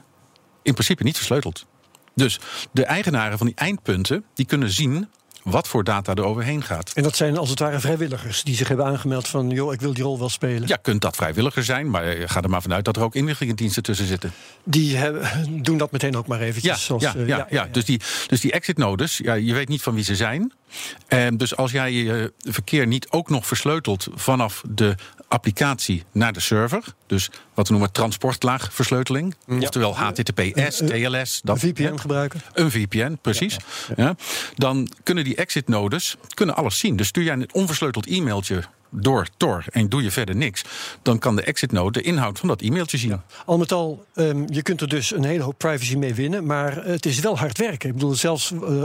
in 0.62 0.72
principe 0.72 1.02
niet 1.02 1.16
versleuteld. 1.16 1.66
Dus 2.14 2.40
de 2.72 2.84
eigenaren 2.84 3.38
van 3.38 3.46
die 3.46 3.56
eindpunten, 3.56 4.24
die 4.34 4.46
kunnen 4.46 4.70
zien 4.70 5.08
wat 5.42 5.68
voor 5.68 5.84
data 5.84 6.14
er 6.14 6.24
overheen 6.24 6.62
gaat. 6.62 6.90
En 6.94 7.02
dat 7.02 7.16
zijn 7.16 7.36
als 7.36 7.50
het 7.50 7.58
ware 7.58 7.80
vrijwilligers 7.80 8.42
die 8.42 8.54
zich 8.54 8.68
hebben 8.68 8.86
aangemeld 8.86 9.28
van... 9.28 9.50
joh, 9.50 9.72
ik 9.72 9.80
wil 9.80 9.94
die 9.94 10.02
rol 10.02 10.18
wel 10.18 10.28
spelen. 10.28 10.68
Ja, 10.68 10.76
kunt 10.76 11.00
dat 11.00 11.16
vrijwilliger 11.16 11.64
zijn, 11.64 11.90
maar 11.90 12.04
eh, 12.04 12.28
ga 12.28 12.42
er 12.42 12.50
maar 12.50 12.62
vanuit 12.62 12.84
dat 12.84 12.96
er 12.96 13.02
ook 13.02 13.14
inlichtingendiensten 13.14 13.82
tussen 13.82 14.06
zitten. 14.06 14.32
Die 14.64 14.96
hebben, 14.96 15.28
doen 15.62 15.78
dat 15.78 15.92
meteen 15.92 16.16
ook 16.16 16.26
maar 16.26 16.40
eventjes. 16.40 16.72
Ja, 16.72 16.78
zoals, 16.78 17.02
ja, 17.02 17.14
eh, 17.14 17.26
ja, 17.26 17.46
ja, 17.50 17.68
Dus, 17.72 17.84
die, 17.84 18.00
dus 18.26 18.40
die 18.40 18.52
exit 18.52 18.78
nodes, 18.78 19.16
ja, 19.16 19.34
je 19.34 19.54
weet 19.54 19.68
niet 19.68 19.82
van 19.82 19.94
wie 19.94 20.04
ze 20.04 20.16
zijn. 20.16 20.52
En 21.08 21.36
dus 21.36 21.56
als 21.56 21.70
jij 21.70 21.92
je 21.92 22.32
verkeer 22.38 22.86
niet 22.86 23.10
ook 23.10 23.28
nog 23.30 23.46
versleutelt 23.46 24.06
vanaf 24.14 24.62
de 24.68 24.94
applicatie 25.28 26.04
naar 26.12 26.32
de 26.32 26.40
server, 26.40 26.84
dus 27.06 27.30
wat 27.54 27.66
we 27.66 27.72
noemen 27.72 27.92
transportlaagversleuteling, 27.92 29.34
oftewel 29.46 29.96
HTTPS, 29.96 30.76
TLS, 30.76 31.34
een 31.34 31.40
dat, 31.42 31.58
VPN 31.58 31.96
gebruiken. 31.96 32.40
een 32.52 32.70
VPN, 32.70 33.18
precies. 33.22 33.56
Ja, 33.96 34.16
Dan 34.54 34.88
kunnen 35.02 35.24
die 35.24 35.36
exit 35.36 35.68
nodes 35.68 36.16
kunnen 36.34 36.54
alles 36.54 36.78
zien. 36.78 36.96
Dus 36.96 37.06
stuur 37.06 37.24
jij 37.24 37.32
een 37.32 37.48
onversleuteld 37.52 38.06
e-mailtje 38.06 38.62
door 38.94 39.26
Tor 39.36 39.64
en 39.70 39.88
doe 39.88 40.02
je 40.02 40.10
verder 40.10 40.36
niks, 40.36 40.64
dan 41.02 41.18
kan 41.18 41.36
de 41.36 41.42
exit 41.42 41.72
node 41.72 41.90
de 41.92 42.02
inhoud 42.02 42.38
van 42.38 42.48
dat 42.48 42.60
e-mailtje 42.60 42.98
zien. 42.98 43.20
Al 43.46 43.58
met 43.58 43.72
al, 43.72 44.04
ehm, 44.14 44.42
je 44.46 44.62
kunt 44.62 44.80
er 44.80 44.88
dus 44.88 45.12
een 45.12 45.24
hele 45.24 45.42
hoop 45.42 45.58
privacy 45.58 45.96
mee 45.96 46.14
winnen. 46.14 46.46
Maar 46.46 46.84
het 46.84 47.06
is 47.06 47.20
wel 47.20 47.38
hard 47.38 47.58
werken. 47.58 47.88
Ik 47.88 47.94
bedoel, 47.94 48.14
zelfs 48.14 48.52
eh, 48.52 48.82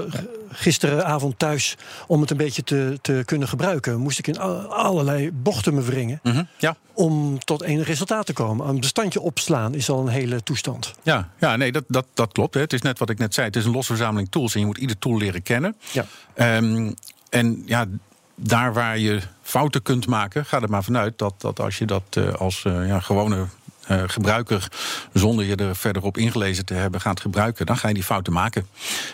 gisteravond 0.49 1.39
thuis, 1.39 1.77
om 2.07 2.21
het 2.21 2.31
een 2.31 2.37
beetje 2.37 2.63
te, 2.63 2.99
te 3.01 3.21
kunnen 3.25 3.47
gebruiken, 3.47 3.99
moest 3.99 4.19
ik 4.19 4.27
in 4.27 4.39
allerlei 4.39 5.31
bochten 5.31 5.73
me 5.73 5.81
wringen. 5.81 6.19
Mhm, 6.23 6.43
Ja, 6.57 6.75
Om 6.93 7.39
tot 7.39 7.61
enig 7.61 7.87
resultaat 7.87 8.25
te 8.25 8.33
komen. 8.33 8.67
Een 8.67 8.79
bestandje 8.79 9.21
opslaan 9.21 9.73
is 9.75 9.89
al 9.89 9.99
een 9.99 10.07
hele 10.07 10.43
toestand. 10.43 10.93
Ja, 11.03 11.29
ja 11.39 11.55
nee, 11.55 11.71
dat, 11.71 11.83
dat, 11.87 12.05
dat 12.13 12.31
klopt. 12.31 12.53
Hè. 12.53 12.59
Het 12.61 12.73
is 12.73 12.81
net 12.81 12.99
wat 12.99 13.09
ik 13.09 13.17
net 13.17 13.33
zei. 13.33 13.47
Het 13.47 13.55
is 13.55 13.65
een 13.65 13.71
losse 13.71 13.95
verzameling 13.95 14.29
tools 14.31 14.53
en 14.53 14.59
je 14.59 14.65
moet 14.65 14.77
ieder 14.77 14.97
tool 14.99 15.17
leren 15.17 15.43
kennen. 15.43 15.75
Ja. 15.91 16.05
Ehm, 16.33 16.91
en 17.29 17.63
ja, 17.65 17.85
daar 18.39 18.73
waar 18.73 18.97
je 18.97 19.21
fouten 19.41 19.81
kunt 19.81 20.07
maken, 20.07 20.45
ga 20.45 20.61
er 20.61 20.69
maar 20.69 20.83
vanuit 20.83 21.17
dat, 21.17 21.33
dat 21.37 21.59
als 21.59 21.77
je 21.77 21.85
dat 21.85 22.03
eh, 22.09 22.33
als 22.33 22.65
eh, 22.65 22.87
ja, 22.87 22.99
gewone 22.99 23.45
eh, 23.87 24.03
gebruiker, 24.07 24.67
zonder 25.13 25.45
je 25.45 25.55
er 25.55 25.75
verder 25.75 26.03
op 26.03 26.17
ingelezen 26.17 26.65
te 26.65 26.73
hebben, 26.73 27.01
gaat 27.01 27.21
gebruiken, 27.21 27.65
dan 27.65 27.77
ga 27.77 27.87
je 27.87 27.93
die 27.93 28.03
fouten 28.03 28.33
maken. 28.33 28.67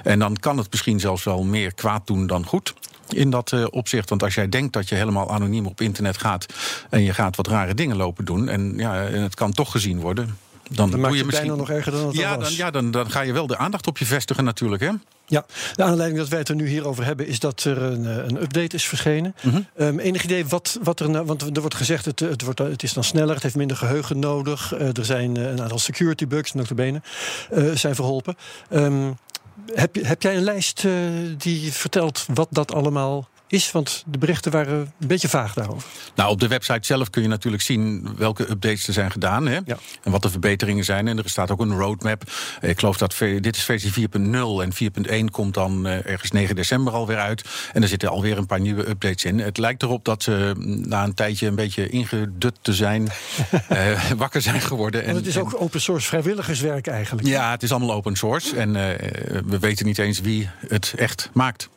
En 0.03 0.19
dan 0.19 0.35
kan 0.35 0.57
het 0.57 0.71
misschien 0.71 0.99
zelfs 0.99 1.23
wel 1.23 1.43
meer 1.43 1.73
kwaad 1.73 2.07
doen 2.07 2.27
dan 2.27 2.45
goed. 2.45 2.73
In 3.09 3.29
dat 3.29 3.69
opzicht. 3.69 4.09
Want 4.09 4.23
als 4.23 4.33
jij 4.33 4.49
denkt 4.49 4.73
dat 4.73 4.89
je 4.89 4.95
helemaal 4.95 5.31
anoniem 5.31 5.65
op 5.65 5.81
internet 5.81 6.17
gaat. 6.17 6.45
en 6.89 7.03
je 7.03 7.13
gaat 7.13 7.35
wat 7.35 7.47
rare 7.47 7.73
dingen 7.73 7.95
lopen 7.95 8.25
doen. 8.25 8.49
en, 8.49 8.73
ja, 8.77 9.05
en 9.05 9.21
het 9.21 9.35
kan 9.35 9.51
toch 9.51 9.71
gezien 9.71 9.99
worden. 9.99 10.37
Dan, 10.75 10.91
Dan 10.91 11.01
doe 11.01 11.09
je 11.11 11.17
het 11.17 11.31
bijna 11.31 11.45
misschien. 11.45 11.57
nog 11.57 11.69
erger 11.69 11.91
dan 11.91 12.07
het 12.07 12.15
ja, 12.15 12.37
dan, 12.37 12.53
ja 12.53 12.71
dan, 12.71 12.91
dan 12.91 13.11
ga 13.11 13.21
je 13.21 13.33
wel 13.33 13.47
de 13.47 13.57
aandacht 13.57 13.87
op 13.87 13.97
je 13.97 14.05
vestigen, 14.05 14.43
natuurlijk. 14.43 14.81
Hè? 14.81 14.89
Ja, 15.25 15.45
de 15.75 15.83
aanleiding 15.83 16.19
dat 16.19 16.29
wij 16.29 16.39
het 16.39 16.49
er 16.49 16.55
nu 16.55 16.67
hier 16.67 16.87
over 16.87 17.05
hebben... 17.05 17.27
is 17.27 17.39
dat 17.39 17.63
er 17.63 17.81
een, 17.81 18.05
eh, 18.05 18.15
een 18.15 18.41
update 18.41 18.75
is 18.75 18.87
verschenen. 18.87 19.35
Mhm. 19.41 19.61
Ehm, 19.75 19.99
enig 19.99 20.23
idee 20.23 20.45
wat, 20.45 20.79
wat 20.83 20.99
er... 20.99 21.09
nou- 21.09 21.25
Want 21.25 21.41
er 21.55 21.61
wordt 21.61 21.75
gezegd, 21.75 22.05
het, 22.05 22.19
het, 22.19 22.41
wordt, 22.41 22.59
het 22.59 22.83
is 22.83 22.93
dan 22.93 23.03
sneller... 23.03 23.33
het 23.33 23.43
heeft 23.43 23.55
minder 23.55 23.77
geheugen 23.77 24.19
nodig. 24.19 24.73
eh, 24.73 24.97
er 24.97 25.05
zijn 25.05 25.37
eh, 25.37 25.43
een 25.43 25.61
aantal 25.61 25.79
security 25.79 26.27
bugs, 26.27 26.53
notabene, 26.53 27.01
eh 27.51 27.63
zijn 27.73 27.95
verholpen. 27.95 28.35
Ehm, 28.69 29.11
heb, 29.73 29.95
je- 29.95 30.05
heb 30.05 30.21
jij 30.21 30.35
een 30.37 30.43
lijst 30.43 30.83
die 31.37 31.71
vertelt 31.73 32.25
wat 32.33 32.47
dat 32.51 32.73
allemaal 32.73 33.27
is? 33.53 33.71
Want 33.71 34.03
de 34.05 34.17
berichten 34.17 34.51
waren 34.51 34.73
een 34.99 35.07
beetje 35.07 35.29
vaag 35.29 35.53
daarover. 35.53 35.89
Nou, 36.15 36.31
op 36.31 36.39
de 36.39 36.47
website 36.47 36.85
zelf 36.85 37.09
kun 37.09 37.21
je 37.21 37.27
natuurlijk 37.27 37.63
zien 37.63 38.09
welke 38.17 38.49
updates 38.49 38.87
er 38.87 38.93
zijn 38.93 39.11
gedaan. 39.11 39.47
Hè? 39.47 39.59
Ja. 39.65 39.77
En 40.03 40.11
wat 40.11 40.21
de 40.21 40.29
verbeteringen 40.29 40.83
zijn. 40.83 41.07
En 41.07 41.17
er 41.17 41.29
staat 41.29 41.51
ook 41.51 41.59
een 41.59 41.77
roadmap. 41.77 42.23
Ik 42.61 42.79
geloof 42.79 42.97
dat 42.97 43.15
dit 43.17 43.55
is 43.55 43.63
versie 43.63 43.91
4.0 43.91 44.19
en 44.61 44.71
4.1 45.25 45.31
komt 45.31 45.53
dan 45.53 45.87
eh, 45.87 46.05
ergens 46.05 46.31
9 46.31 46.55
december 46.55 46.93
alweer 46.93 47.17
uit. 47.17 47.43
En 47.73 47.81
er 47.81 47.87
zitten 47.87 48.09
alweer 48.09 48.37
een 48.37 48.45
paar 48.45 48.59
nieuwe 48.59 48.89
updates 48.89 49.23
in. 49.25 49.39
Het 49.39 49.57
lijkt 49.57 49.83
erop 49.83 50.05
dat 50.05 50.23
ze 50.23 50.53
mm, 50.57 50.87
na 50.87 51.03
een 51.03 51.13
tijdje 51.13 51.47
een 51.47 51.55
beetje 51.55 51.89
ingedut 51.89 52.55
te 52.61 52.73
zijn, 52.73 53.09
eh, 53.67 54.11
wakker 54.17 54.41
zijn 54.41 54.61
geworden. 54.61 55.05
Want 55.05 55.17
het 55.17 55.27
is 55.27 55.35
en- 55.35 55.41
ook 55.41 55.61
open 55.61 55.81
source 55.81 56.07
vrijwilligerswerk 56.07 56.87
eigenlijk. 56.87 57.27
ja, 57.27 57.51
het 57.51 57.63
is 57.63 57.71
allemaal 57.71 57.93
open 57.93 58.15
source. 58.15 58.55
En 58.55 58.75
eh, 58.75 59.41
we 59.45 59.59
weten 59.59 59.85
niet 59.85 59.97
eens 59.97 60.21
wie 60.21 60.49
het 60.67 60.93
echt 60.97 61.29
maakt. 61.33 61.69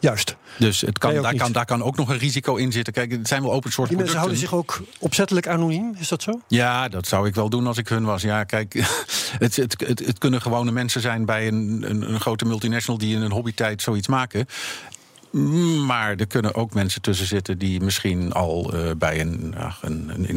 Juist. 0.00 0.36
Dus 0.58 0.80
het 0.80 0.98
kan, 0.98 1.14
daar, 1.14 1.32
niet. 1.32 1.40
kan, 1.40 1.52
daar 1.52 1.64
kan 1.64 1.82
ook 1.82 1.96
nog 1.96 2.08
een 2.08 2.18
risico 2.18 2.56
in 2.56 2.72
zitten. 2.72 2.92
Kijk, 2.92 3.10
het 3.10 3.28
zijn 3.28 3.42
wel 3.42 3.52
open 3.52 3.72
source 3.72 3.94
Die 3.94 4.02
mensen 4.02 4.20
producten. 4.20 4.46
houden 4.50 4.66
zich 4.74 4.82
ook 4.84 4.98
opzettelijk 4.98 5.48
anoniem, 5.48 5.94
is 5.98 6.08
dat 6.08 6.22
zo? 6.22 6.40
Ja, 6.48 6.88
dat 6.88 7.06
zou 7.06 7.26
ik 7.26 7.34
wel 7.34 7.48
doen 7.50 7.66
als 7.66 7.78
ik 7.78 7.88
hun 7.88 8.04
was. 8.04 8.22
Ja, 8.22 8.44
kijk, 8.44 8.72
het, 9.38 9.56
het, 9.56 9.84
het, 9.86 9.98
het 10.06 10.18
kunnen 10.18 10.42
gewone 10.42 10.70
mensen 10.70 11.00
zijn 11.00 11.24
bij 11.24 11.46
een, 11.48 11.84
een, 11.88 12.12
een 12.12 12.20
grote 12.20 12.44
multinational 12.44 12.98
die 12.98 13.14
in 13.14 13.22
een 13.22 13.32
hobbytijd 13.32 13.82
zoiets 13.82 14.08
maken. 14.08 14.46
Maar 15.86 16.16
er 16.16 16.26
kunnen 16.26 16.54
ook 16.54 16.74
mensen 16.74 17.00
tussen 17.02 17.26
zitten 17.26 17.58
die 17.58 17.80
misschien 17.80 18.32
al 18.32 18.72
eh, 18.74 18.90
bij 18.98 19.20
een, 19.20 19.54
ja, 19.56 19.76
een, 19.80 20.10
een 20.14 20.28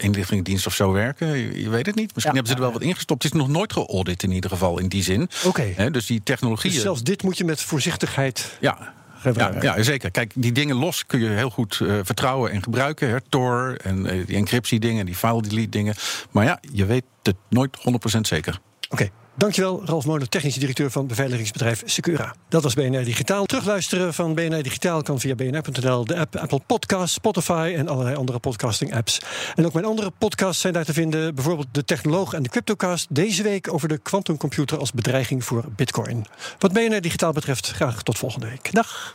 inlichtingendienst 0.00 0.66
of 0.66 0.74
zo 0.74 0.92
werken. 0.92 1.36
Je, 1.38 1.62
je 1.62 1.68
weet 1.68 1.86
het 1.86 1.94
niet. 1.94 2.14
Misschien 2.14 2.34
Ja. 2.36 2.40
hebben 2.42 2.46
ze 2.46 2.54
er 2.54 2.60
wel 2.60 2.72
wat 2.72 2.82
ingestopt. 2.82 3.22
Het 3.22 3.32
is 3.34 3.38
nog 3.38 3.48
nooit 3.48 3.72
geaudit 3.72 4.22
in 4.22 4.30
ieder 4.30 4.50
geval 4.50 4.78
in 4.78 4.88
die 4.88 5.02
zin. 5.02 5.28
Oké. 5.44 5.90
Dus 5.90 6.06
die 6.06 6.22
technologieën. 6.22 6.72
Dus 6.74 6.82
zelfs 6.82 7.02
dit 7.02 7.22
moet 7.22 7.38
je 7.38 7.44
met 7.44 7.60
voorzichtigheid 7.62 8.56
Ja. 8.60 8.76
Ja, 8.80 9.30
gebruiken. 9.30 9.62
ja, 9.62 9.82
zeker. 9.82 10.10
Kijk, 10.10 10.32
die 10.34 10.52
dingen 10.52 10.76
los 10.76 11.06
kun 11.06 11.20
je 11.20 11.28
heel 11.28 11.50
goed 11.50 11.80
eh, 11.82 11.94
vertrouwen 12.02 12.50
en 12.50 12.62
gebruiken. 12.62 13.08
Hè. 13.08 13.16
Tor 13.28 13.76
en 13.82 14.06
eh, 14.06 14.26
die 14.26 14.36
encryptie-dingen, 14.36 15.06
die 15.06 15.14
file-delete-dingen. 15.14 15.94
Maar 16.30 16.44
ja, 16.44 16.58
je 16.72 16.84
weet 16.84 17.04
het 17.22 17.36
nooit 17.48 17.76
100% 18.16 18.20
zeker. 18.20 18.60
Oké. 18.88 19.08
Dankjewel, 19.36 19.82
Ralf 19.84 20.06
Monen, 20.06 20.28
technische 20.28 20.58
directeur 20.58 20.90
van 20.90 21.06
beveiligingsbedrijf 21.06 21.82
Secura. 21.84 22.34
Dat 22.48 22.62
was 22.62 22.74
BNR 22.74 23.04
Digitaal. 23.04 23.44
Terugluisteren 23.44 24.14
van 24.14 24.34
BNR 24.34 24.62
Digitaal 24.62 25.02
kan 25.02 25.20
via 25.20 25.34
bnr.nl, 25.34 26.04
de 26.04 26.16
app 26.16 26.36
Apple 26.36 26.60
Podcasts, 26.66 27.14
Spotify 27.14 27.74
en 27.76 27.88
allerlei 27.88 28.16
andere 28.16 28.38
podcasting-apps. 28.38 29.20
En 29.54 29.66
ook 29.66 29.72
mijn 29.72 29.84
andere 29.84 30.12
podcasts 30.18 30.60
zijn 30.60 30.72
daar 30.72 30.84
te 30.84 30.92
vinden, 30.92 31.34
bijvoorbeeld 31.34 31.66
De 31.72 31.84
Technoloog 31.84 32.32
en 32.32 32.42
de 32.42 32.48
Cryptocast. 32.48 33.06
Deze 33.14 33.42
week 33.42 33.72
over 33.72 33.88
de 33.88 33.98
quantumcomputer 33.98 34.78
als 34.78 34.92
bedreiging 34.92 35.44
voor 35.44 35.64
Bitcoin. 35.76 36.26
Wat 36.58 36.72
BNR 36.72 37.00
Digitaal 37.00 37.32
betreft, 37.32 37.70
graag 37.70 38.02
tot 38.02 38.18
volgende 38.18 38.48
week. 38.48 38.72
Dag. 38.72 39.14